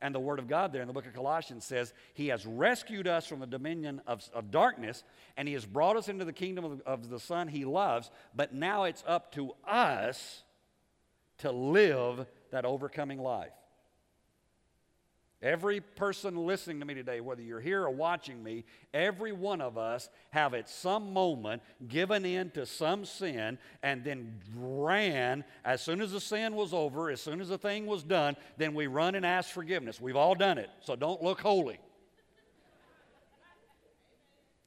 And 0.00 0.14
the 0.14 0.20
Word 0.20 0.38
of 0.38 0.48
God 0.48 0.72
there 0.72 0.82
in 0.82 0.86
the 0.86 0.92
book 0.92 1.06
of 1.06 1.14
Colossians 1.14 1.64
says, 1.64 1.92
He 2.12 2.28
has 2.28 2.44
rescued 2.44 3.08
us 3.08 3.26
from 3.26 3.40
the 3.40 3.46
dominion 3.46 4.02
of, 4.06 4.28
of 4.34 4.50
darkness, 4.50 5.02
and 5.36 5.48
He 5.48 5.54
has 5.54 5.64
brought 5.64 5.96
us 5.96 6.08
into 6.08 6.24
the 6.24 6.32
kingdom 6.32 6.64
of, 6.64 6.80
of 6.82 7.08
the 7.08 7.18
Son 7.18 7.48
He 7.48 7.64
loves. 7.64 8.10
But 8.36 8.54
now 8.54 8.84
it's 8.84 9.02
up 9.06 9.32
to 9.32 9.52
us 9.66 10.42
to 11.38 11.50
live 11.50 12.26
that 12.50 12.64
overcoming 12.64 13.18
life. 13.18 13.52
Every 15.44 15.80
person 15.80 16.46
listening 16.46 16.80
to 16.80 16.86
me 16.86 16.94
today, 16.94 17.20
whether 17.20 17.42
you're 17.42 17.60
here 17.60 17.82
or 17.82 17.90
watching 17.90 18.42
me, 18.42 18.64
every 18.94 19.30
one 19.30 19.60
of 19.60 19.76
us 19.76 20.08
have 20.30 20.54
at 20.54 20.70
some 20.70 21.12
moment 21.12 21.60
given 21.86 22.24
in 22.24 22.48
to 22.52 22.64
some 22.64 23.04
sin 23.04 23.58
and 23.82 24.02
then 24.02 24.40
ran 24.56 25.44
as 25.62 25.82
soon 25.82 26.00
as 26.00 26.12
the 26.12 26.20
sin 26.20 26.56
was 26.56 26.72
over, 26.72 27.10
as 27.10 27.20
soon 27.20 27.42
as 27.42 27.50
the 27.50 27.58
thing 27.58 27.84
was 27.84 28.02
done, 28.02 28.36
then 28.56 28.72
we 28.72 28.86
run 28.86 29.16
and 29.16 29.26
ask 29.26 29.50
forgiveness. 29.50 30.00
We've 30.00 30.16
all 30.16 30.34
done 30.34 30.56
it, 30.56 30.70
so 30.80 30.96
don't 30.96 31.22
look 31.22 31.42
holy. 31.42 31.78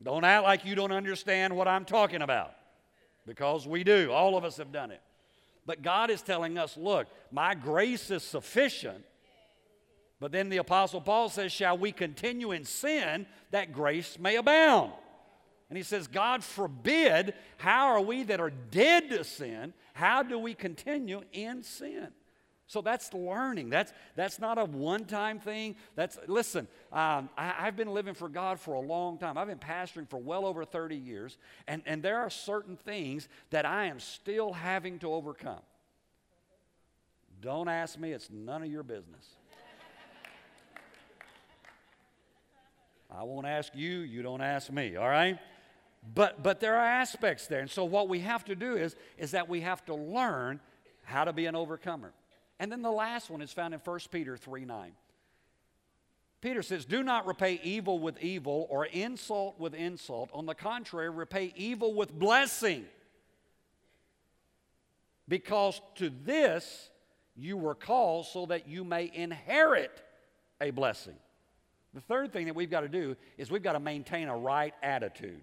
Don't 0.03 0.23
act 0.23 0.43
like 0.43 0.63
you 0.63 0.75
don't 0.75 0.91
understand 0.91 1.57
what 1.57 1.67
I'm 1.67 1.85
talking 1.85 2.21
about 2.21 2.53
because 3.25 3.67
we 3.67 3.83
do. 3.83 4.11
All 4.11 4.37
of 4.37 4.45
us 4.45 4.57
have 4.57 4.71
done 4.71 4.91
it. 4.91 5.01
But 5.65 5.81
God 5.81 6.11
is 6.11 6.21
telling 6.21 6.59
us, 6.59 6.77
look, 6.77 7.07
my 7.31 7.55
grace 7.55 8.11
is 8.11 8.21
sufficient 8.21 9.03
but 10.19 10.31
then 10.31 10.49
the 10.49 10.57
Apostle 10.57 11.01
Paul 11.01 11.29
says, 11.29 11.51
Shall 11.51 11.77
we 11.77 11.91
continue 11.91 12.51
in 12.51 12.63
sin 12.63 13.27
that 13.51 13.71
grace 13.71 14.17
may 14.19 14.35
abound? 14.35 14.91
And 15.69 15.77
he 15.77 15.83
says, 15.83 16.07
God 16.07 16.43
forbid, 16.43 17.33
how 17.57 17.87
are 17.87 18.01
we 18.01 18.23
that 18.23 18.39
are 18.39 18.49
dead 18.71 19.09
to 19.09 19.23
sin? 19.23 19.73
How 19.93 20.23
do 20.23 20.39
we 20.39 20.53
continue 20.53 21.21
in 21.33 21.61
sin? 21.61 22.07
So 22.67 22.81
that's 22.81 23.13
learning. 23.13 23.69
That's, 23.69 23.93
that's 24.15 24.39
not 24.39 24.57
a 24.57 24.65
one 24.65 25.05
time 25.05 25.39
thing. 25.39 25.75
That's, 25.95 26.17
listen, 26.27 26.67
um, 26.91 27.29
I, 27.37 27.65
have 27.65 27.77
been 27.77 27.93
living 27.93 28.13
for 28.13 28.27
God 28.27 28.59
for 28.59 28.73
a 28.75 28.79
long 28.79 29.17
time. 29.17 29.37
I've 29.37 29.47
been 29.47 29.57
pastoring 29.57 30.09
for 30.09 30.17
well 30.17 30.45
over 30.45 30.65
30 30.65 30.95
years, 30.95 31.37
and, 31.67 31.81
and 31.85 32.03
there 32.03 32.19
are 32.19 32.29
certain 32.29 32.75
things 32.75 33.29
that 33.51 33.65
I 33.65 33.85
am 33.85 34.01
still 34.01 34.51
having 34.51 34.99
to 34.99 35.13
overcome. 35.13 35.61
Don't 37.41 37.69
ask 37.69 37.97
me, 37.97 38.11
it's 38.11 38.29
none 38.29 38.63
of 38.63 38.69
your 38.69 38.83
business. 38.83 39.36
I 43.17 43.23
won't 43.23 43.47
ask 43.47 43.75
you, 43.75 43.99
you 43.99 44.21
don't 44.21 44.41
ask 44.41 44.71
me, 44.71 44.95
all 44.95 45.09
right? 45.09 45.39
But, 46.13 46.43
but 46.43 46.59
there 46.59 46.75
are 46.75 46.85
aspects 46.85 47.47
there. 47.47 47.61
And 47.61 47.69
so 47.69 47.83
what 47.83 48.07
we 48.07 48.19
have 48.19 48.45
to 48.45 48.55
do 48.55 48.75
is, 48.75 48.95
is 49.17 49.31
that 49.31 49.49
we 49.49 49.61
have 49.61 49.83
to 49.85 49.95
learn 49.95 50.59
how 51.03 51.23
to 51.23 51.33
be 51.33 51.47
an 51.47 51.55
overcomer. 51.55 52.13
And 52.59 52.71
then 52.71 52.83
the 52.83 52.91
last 52.91 53.31
one 53.31 53.41
is 53.41 53.51
found 53.51 53.73
in 53.73 53.79
1 53.79 53.99
Peter 54.11 54.37
3 54.37 54.65
9. 54.65 54.91
Peter 56.41 56.61
says, 56.61 56.85
Do 56.85 57.01
not 57.01 57.25
repay 57.25 57.59
evil 57.63 57.97
with 57.97 58.21
evil 58.21 58.67
or 58.69 58.85
insult 58.85 59.59
with 59.59 59.73
insult. 59.73 60.29
On 60.31 60.45
the 60.45 60.53
contrary, 60.53 61.09
repay 61.09 61.53
evil 61.55 61.95
with 61.95 62.13
blessing. 62.13 62.85
Because 65.27 65.81
to 65.95 66.11
this 66.23 66.91
you 67.35 67.57
were 67.57 67.75
called 67.75 68.27
so 68.27 68.45
that 68.45 68.67
you 68.67 68.83
may 68.83 69.11
inherit 69.11 70.03
a 70.61 70.69
blessing. 70.69 71.15
The 71.97 72.01
third 72.01 72.31
thing 72.31 72.45
that 72.45 72.55
we've 72.55 72.69
got 72.69 72.81
to 72.81 72.87
do 72.87 73.15
is 73.39 73.49
we've 73.49 73.63
got 73.63 73.73
to 73.73 73.79
maintain 73.79 74.27
a 74.27 74.37
right 74.37 74.71
attitude. 74.83 75.41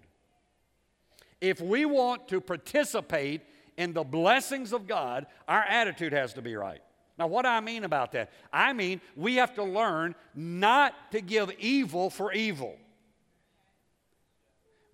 If 1.41 1.59
we 1.59 1.83
want 1.83 2.29
to 2.29 2.39
participate 2.39 3.41
in 3.75 3.91
the 3.91 4.05
blessings 4.05 4.71
of 4.71 4.87
God, 4.87 5.25
our 5.49 5.63
attitude 5.63 6.13
has 6.13 6.31
to 6.35 6.41
be 6.41 6.55
right. 6.55 6.79
Now, 7.19 7.27
what 7.27 7.41
do 7.41 7.49
I 7.49 7.59
mean 7.59 7.83
about 7.83 8.13
that? 8.13 8.31
I 8.53 8.71
mean, 8.71 9.01
we 9.17 9.35
have 9.35 9.53
to 9.55 9.65
learn 9.65 10.15
not 10.33 10.93
to 11.11 11.19
give 11.19 11.51
evil 11.59 12.09
for 12.09 12.31
evil. 12.31 12.77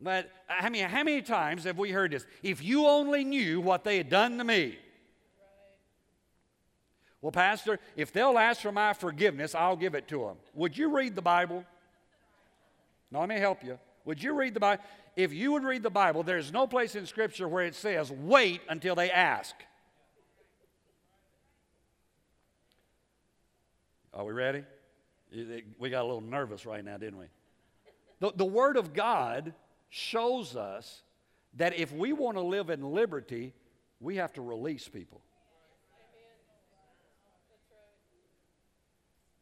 But 0.02 0.32
I 0.50 0.68
mean, 0.70 0.86
how 0.86 1.04
many 1.04 1.22
times 1.22 1.66
have 1.66 1.78
we 1.78 1.92
heard 1.92 2.10
this? 2.10 2.26
If 2.42 2.64
you 2.64 2.88
only 2.88 3.24
knew 3.24 3.62
what 3.62 3.84
they 3.84 3.98
had 3.98 4.10
done 4.10 4.40
to 4.40 4.44
me. 4.44 4.80
Well, 7.22 7.32
Pastor, 7.32 7.80
if 7.96 8.12
they'll 8.12 8.38
ask 8.38 8.62
for 8.62 8.72
my 8.72 8.94
forgiveness, 8.94 9.54
I'll 9.54 9.76
give 9.76 9.94
it 9.94 10.08
to 10.08 10.20
them. 10.20 10.38
Would 10.56 10.78
you 10.78 10.96
read 10.96 11.16
the 11.16 11.22
Bible? 11.22 11.64
Now, 13.12 13.20
let 13.20 13.30
me 13.30 13.38
help 13.38 13.64
you. 13.64 13.78
Would 14.06 14.24
you 14.24 14.34
read 14.34 14.56
the 14.56 14.60
Bible? 14.60 14.84
If 15.16 15.34
you 15.34 15.52
would 15.52 15.64
read 15.64 15.84
the 15.84 15.90
Bible, 15.92 16.24
there's 16.24 16.52
no 16.52 16.66
place 16.66 16.96
in 16.96 17.06
Scripture 17.06 17.48
where 17.48 17.66
it 17.66 17.76
says, 17.76 18.12
wait 18.12 18.62
until 18.70 18.96
they 18.96 19.12
ask. 19.12 19.54
Are 24.14 24.26
we 24.26 24.34
ready? 24.34 24.64
We 25.78 25.90
got 25.90 26.02
a 26.02 26.08
little 26.08 26.22
nervous 26.22 26.66
right 26.66 26.84
now, 26.84 26.98
didn't 26.98 27.20
we? 27.20 27.26
The, 28.20 28.32
the 28.36 28.46
Word 28.46 28.78
of 28.78 28.94
God 28.94 29.54
shows 29.90 30.56
us 30.56 31.04
that 31.56 31.78
if 31.78 31.94
we 31.94 32.14
want 32.14 32.38
to 32.38 32.42
live 32.42 32.70
in 32.70 32.82
liberty, 32.82 33.54
we 34.00 34.16
have 34.16 34.34
to 34.34 34.42
release 34.42 34.88
people. 34.88 35.22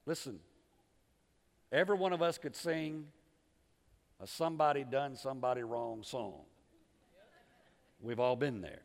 Listen, 0.10 0.40
every 1.72 1.96
one 1.96 2.14
of 2.14 2.24
us 2.24 2.40
could 2.40 2.56
sing 2.56 3.06
a 4.20 4.26
somebody 4.26 4.84
done 4.84 5.16
somebody 5.16 5.62
wrong 5.62 6.02
song. 6.02 6.42
We've 8.02 8.20
all 8.20 8.36
been 8.36 8.60
there. 8.60 8.82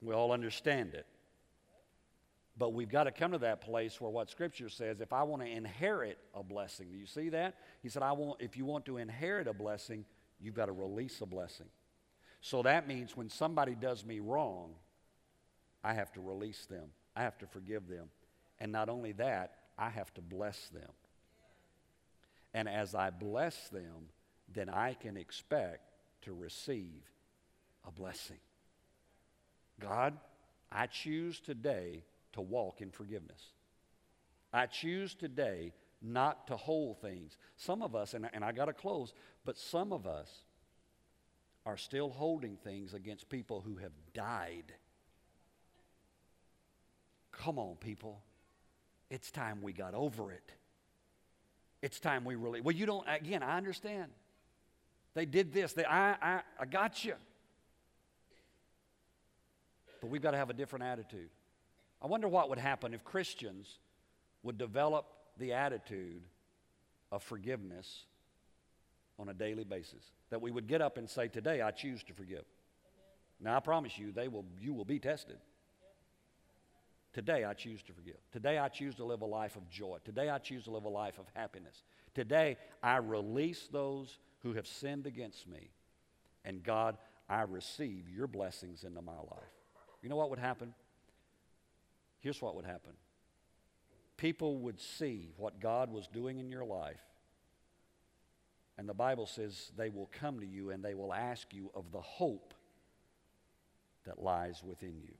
We 0.00 0.12
all 0.12 0.32
understand 0.32 0.94
it. 0.94 1.06
But 2.58 2.72
we've 2.72 2.88
got 2.88 3.04
to 3.04 3.12
come 3.12 3.30
to 3.30 3.38
that 3.38 3.60
place 3.60 4.00
where 4.00 4.10
what 4.10 4.28
Scripture 4.28 4.68
says, 4.68 5.00
if 5.00 5.12
I 5.12 5.22
want 5.22 5.42
to 5.42 5.48
inherit 5.48 6.18
a 6.34 6.42
blessing, 6.42 6.88
do 6.90 6.98
you 6.98 7.06
see 7.06 7.28
that? 7.28 7.54
He 7.80 7.88
said, 7.88 8.02
I 8.02 8.10
want, 8.10 8.40
if 8.42 8.56
you 8.56 8.64
want 8.64 8.84
to 8.86 8.96
inherit 8.96 9.46
a 9.46 9.52
blessing, 9.52 10.04
you've 10.40 10.56
got 10.56 10.66
to 10.66 10.72
release 10.72 11.20
a 11.20 11.26
blessing. 11.26 11.68
So 12.40 12.64
that 12.64 12.88
means 12.88 13.16
when 13.16 13.30
somebody 13.30 13.76
does 13.76 14.04
me 14.04 14.18
wrong, 14.18 14.72
I 15.84 15.94
have 15.94 16.12
to 16.14 16.20
release 16.20 16.66
them. 16.66 16.88
I 17.14 17.22
have 17.22 17.38
to 17.38 17.46
forgive 17.46 17.86
them. 17.86 18.06
And 18.58 18.72
not 18.72 18.88
only 18.88 19.12
that, 19.12 19.58
I 19.78 19.90
have 19.90 20.12
to 20.14 20.20
bless 20.20 20.68
them. 20.68 20.90
And 22.54 22.68
as 22.68 22.94
I 22.94 23.10
bless 23.10 23.68
them, 23.68 24.08
then 24.52 24.68
I 24.68 24.94
can 24.94 25.16
expect 25.16 25.80
to 26.22 26.32
receive 26.32 27.10
a 27.86 27.90
blessing. 27.90 28.38
God, 29.80 30.16
I 30.70 30.86
choose 30.86 31.40
today 31.40 32.04
to 32.34 32.40
walk 32.40 32.80
in 32.80 32.90
forgiveness. 32.90 33.42
I 34.52 34.66
choose 34.66 35.14
today 35.14 35.72
not 36.02 36.46
to 36.48 36.56
hold 36.56 37.00
things. 37.00 37.36
Some 37.56 37.82
of 37.82 37.94
us, 37.94 38.14
and, 38.14 38.28
and 38.32 38.44
I 38.44 38.52
got 38.52 38.66
to 38.66 38.72
close, 38.72 39.14
but 39.44 39.56
some 39.56 39.92
of 39.92 40.06
us 40.06 40.28
are 41.64 41.76
still 41.76 42.10
holding 42.10 42.56
things 42.56 42.92
against 42.92 43.28
people 43.28 43.60
who 43.60 43.76
have 43.76 43.92
died. 44.12 44.74
Come 47.30 47.58
on, 47.58 47.76
people. 47.76 48.22
It's 49.12 49.30
time 49.30 49.60
we 49.60 49.74
got 49.74 49.92
over 49.92 50.32
it. 50.32 50.52
It's 51.82 52.00
time 52.00 52.24
we 52.24 52.34
really, 52.34 52.62
well, 52.62 52.74
you 52.74 52.86
don't, 52.86 53.06
again, 53.06 53.42
I 53.42 53.58
understand. 53.58 54.10
They 55.12 55.26
did 55.26 55.52
this. 55.52 55.74
They, 55.74 55.84
I, 55.84 56.12
I, 56.12 56.40
I 56.58 56.64
got 56.64 57.04
you. 57.04 57.12
But 60.00 60.08
we've 60.08 60.22
got 60.22 60.30
to 60.30 60.38
have 60.38 60.48
a 60.48 60.54
different 60.54 60.86
attitude. 60.86 61.28
I 62.00 62.06
wonder 62.06 62.26
what 62.26 62.48
would 62.48 62.58
happen 62.58 62.94
if 62.94 63.04
Christians 63.04 63.80
would 64.42 64.56
develop 64.56 65.04
the 65.36 65.52
attitude 65.52 66.22
of 67.12 67.22
forgiveness 67.22 68.06
on 69.18 69.28
a 69.28 69.34
daily 69.34 69.64
basis. 69.64 70.10
That 70.30 70.40
we 70.40 70.50
would 70.50 70.66
get 70.66 70.80
up 70.80 70.96
and 70.96 71.08
say, 71.08 71.28
Today 71.28 71.60
I 71.60 71.70
choose 71.70 72.02
to 72.04 72.14
forgive. 72.14 72.44
Now 73.38 73.58
I 73.58 73.60
promise 73.60 73.98
you, 73.98 74.10
they 74.10 74.28
will, 74.28 74.46
you 74.58 74.72
will 74.72 74.86
be 74.86 74.98
tested. 74.98 75.36
Today 77.12 77.44
I 77.44 77.52
choose 77.52 77.82
to 77.82 77.92
forgive. 77.92 78.16
Today 78.32 78.58
I 78.58 78.68
choose 78.68 78.94
to 78.96 79.04
live 79.04 79.20
a 79.20 79.26
life 79.26 79.56
of 79.56 79.68
joy. 79.68 79.98
Today 80.04 80.30
I 80.30 80.38
choose 80.38 80.64
to 80.64 80.70
live 80.70 80.84
a 80.84 80.88
life 80.88 81.18
of 81.18 81.26
happiness. 81.34 81.82
Today 82.14 82.56
I 82.82 82.96
release 82.96 83.68
those 83.70 84.18
who 84.42 84.54
have 84.54 84.66
sinned 84.66 85.06
against 85.06 85.46
me. 85.46 85.70
And 86.44 86.62
God, 86.62 86.96
I 87.28 87.42
receive 87.42 88.08
your 88.08 88.26
blessings 88.26 88.84
into 88.84 89.02
my 89.02 89.16
life. 89.16 89.52
You 90.02 90.08
know 90.08 90.16
what 90.16 90.30
would 90.30 90.38
happen? 90.38 90.74
Here's 92.20 92.40
what 92.40 92.56
would 92.56 92.64
happen 92.64 92.92
people 94.16 94.58
would 94.58 94.80
see 94.80 95.32
what 95.36 95.60
God 95.60 95.90
was 95.90 96.06
doing 96.06 96.38
in 96.38 96.50
your 96.50 96.64
life. 96.64 97.00
And 98.78 98.88
the 98.88 98.94
Bible 98.94 99.26
says 99.26 99.70
they 99.76 99.90
will 99.90 100.08
come 100.18 100.40
to 100.40 100.46
you 100.46 100.70
and 100.70 100.82
they 100.82 100.94
will 100.94 101.12
ask 101.12 101.52
you 101.52 101.70
of 101.74 101.92
the 101.92 102.00
hope 102.00 102.54
that 104.06 104.22
lies 104.22 104.62
within 104.64 105.00
you. 105.02 105.14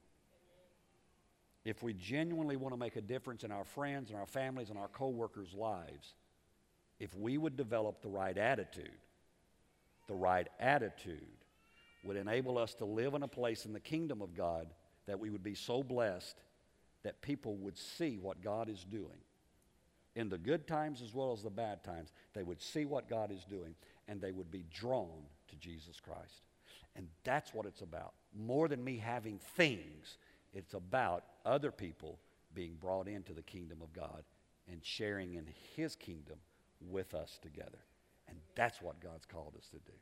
If 1.65 1.81
we 1.81 1.93
genuinely 1.93 2.57
want 2.57 2.73
to 2.73 2.79
make 2.79 2.95
a 2.95 3.01
difference 3.01 3.43
in 3.43 3.51
our 3.51 3.63
friends 3.63 4.09
and 4.09 4.19
our 4.19 4.25
families 4.25 4.69
and 4.69 4.77
our 4.77 4.89
coworkers' 4.89 5.53
lives, 5.53 6.13
if 6.99 7.15
we 7.15 7.37
would 7.37 7.55
develop 7.55 8.01
the 8.01 8.09
right 8.09 8.37
attitude, 8.37 8.91
the 10.07 10.15
right 10.15 10.47
attitude 10.59 11.37
would 12.03 12.17
enable 12.17 12.57
us 12.57 12.73
to 12.75 12.85
live 12.85 13.13
in 13.13 13.23
a 13.23 13.27
place 13.27 13.65
in 13.65 13.73
the 13.73 13.79
kingdom 13.79 14.21
of 14.21 14.35
God 14.35 14.67
that 15.05 15.19
we 15.19 15.29
would 15.29 15.43
be 15.43 15.55
so 15.55 15.83
blessed 15.83 16.35
that 17.03 17.21
people 17.21 17.55
would 17.57 17.77
see 17.77 18.17
what 18.17 18.41
God 18.41 18.69
is 18.69 18.83
doing. 18.83 19.19
In 20.15 20.29
the 20.29 20.37
good 20.37 20.67
times 20.67 21.01
as 21.01 21.13
well 21.13 21.31
as 21.33 21.41
the 21.41 21.49
bad 21.49 21.83
times, 21.83 22.11
they 22.33 22.43
would 22.43 22.61
see 22.61 22.85
what 22.85 23.09
God 23.09 23.31
is 23.31 23.43
doing 23.45 23.73
and 24.07 24.21
they 24.21 24.31
would 24.31 24.51
be 24.51 24.65
drawn 24.73 25.23
to 25.49 25.55
Jesus 25.55 25.99
Christ. 25.99 26.43
And 26.95 27.07
that's 27.23 27.53
what 27.53 27.65
it's 27.65 27.81
about. 27.81 28.13
More 28.37 28.67
than 28.67 28.83
me 28.83 28.97
having 28.97 29.39
things, 29.55 30.17
it's 30.53 30.73
about 30.73 31.23
other 31.45 31.71
people 31.71 32.19
being 32.53 32.75
brought 32.79 33.07
into 33.07 33.33
the 33.33 33.41
kingdom 33.41 33.79
of 33.81 33.91
God 33.93 34.23
and 34.71 34.83
sharing 34.83 35.33
in 35.33 35.47
His 35.75 35.95
kingdom 35.95 36.37
with 36.81 37.13
us 37.13 37.39
together. 37.41 37.79
And 38.27 38.37
that's 38.55 38.81
what 38.81 38.99
God's 39.01 39.25
called 39.25 39.53
us 39.57 39.67
to 39.69 39.77
do. 39.77 39.97